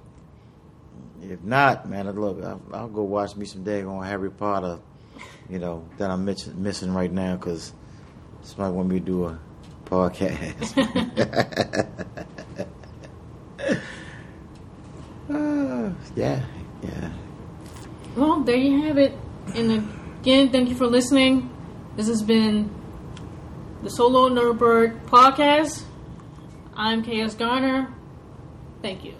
if 1.22 1.42
not, 1.42 1.88
man, 1.88 2.10
look, 2.10 2.42
I'll, 2.42 2.62
I'll 2.72 2.88
go 2.88 3.02
watch 3.02 3.36
me 3.36 3.44
some 3.44 3.64
daggone 3.64 4.06
Harry 4.06 4.30
Potter. 4.30 4.78
You 5.48 5.58
know 5.58 5.86
that 5.98 6.10
I'm 6.10 6.24
miss- 6.24 6.46
missing 6.48 6.94
right 6.94 7.12
now 7.12 7.36
because 7.36 7.72
somebody 8.42 8.74
want 8.74 8.88
me 8.88 9.00
to 9.00 9.04
do 9.04 9.24
a 9.26 9.38
podcast. 9.84 10.74
yeah, 16.14 16.44
yeah. 16.82 17.10
well, 18.16 18.40
there 18.40 18.56
you 18.56 18.82
have 18.82 18.98
it. 18.98 19.16
And 19.54 19.70
again, 20.20 20.50
thank 20.50 20.68
you 20.68 20.74
for 20.74 20.86
listening. 20.86 21.50
This 21.96 22.08
has 22.08 22.22
been 22.22 22.70
the 23.82 23.90
Solo 23.90 24.28
Nerdbird 24.28 25.06
podcast. 25.06 25.84
I'm 26.76 27.02
KS 27.02 27.34
Garner. 27.34 27.92
Thank 28.82 29.04
you. 29.04 29.14